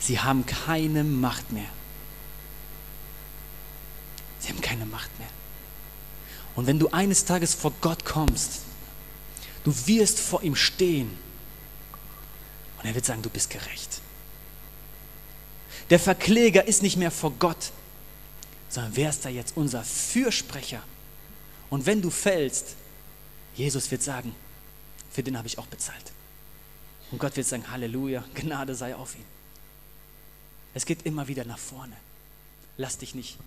[0.00, 1.68] Sie haben keine Macht mehr.
[4.40, 5.28] Sie haben keine Macht mehr.
[6.56, 8.62] Und wenn du eines Tages vor Gott kommst,
[9.64, 11.10] du wirst vor ihm stehen
[12.78, 14.00] und er wird sagen, du bist gerecht.
[15.90, 17.72] Der Verkläger ist nicht mehr vor Gott,
[18.68, 20.82] sondern wer ist da jetzt unser Fürsprecher?
[21.70, 22.76] Und wenn du fällst,
[23.54, 24.34] Jesus wird sagen,
[25.10, 26.12] für den habe ich auch bezahlt.
[27.10, 29.24] Und Gott wird sagen, Halleluja, Gnade sei auf ihn.
[30.74, 31.96] Es geht immer wieder nach vorne.
[32.76, 33.38] Lass dich nicht,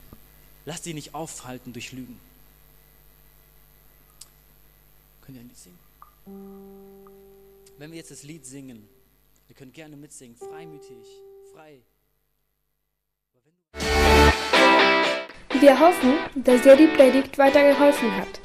[0.66, 2.20] lass dich nicht aufhalten durch Lügen.
[5.22, 5.80] Könnt ihr ein Lied singen?
[7.78, 8.88] Wenn wir jetzt das Lied singen,
[9.50, 11.08] ihr könnt gerne mitsingen, freimütig,
[11.54, 11.80] frei.
[15.64, 18.42] Wir hoffen, dass dir die Predigt weitergeholfen hat.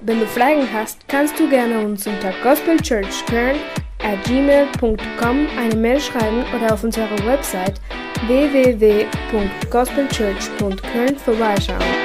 [0.00, 3.56] Wenn du Fragen hast, kannst du gerne uns unter gospelchurchkern
[4.02, 7.82] at gmail.com eine Mail schreiben oder auf unserer Website
[8.28, 12.01] www.gospelchurch.köln vorbeischauen.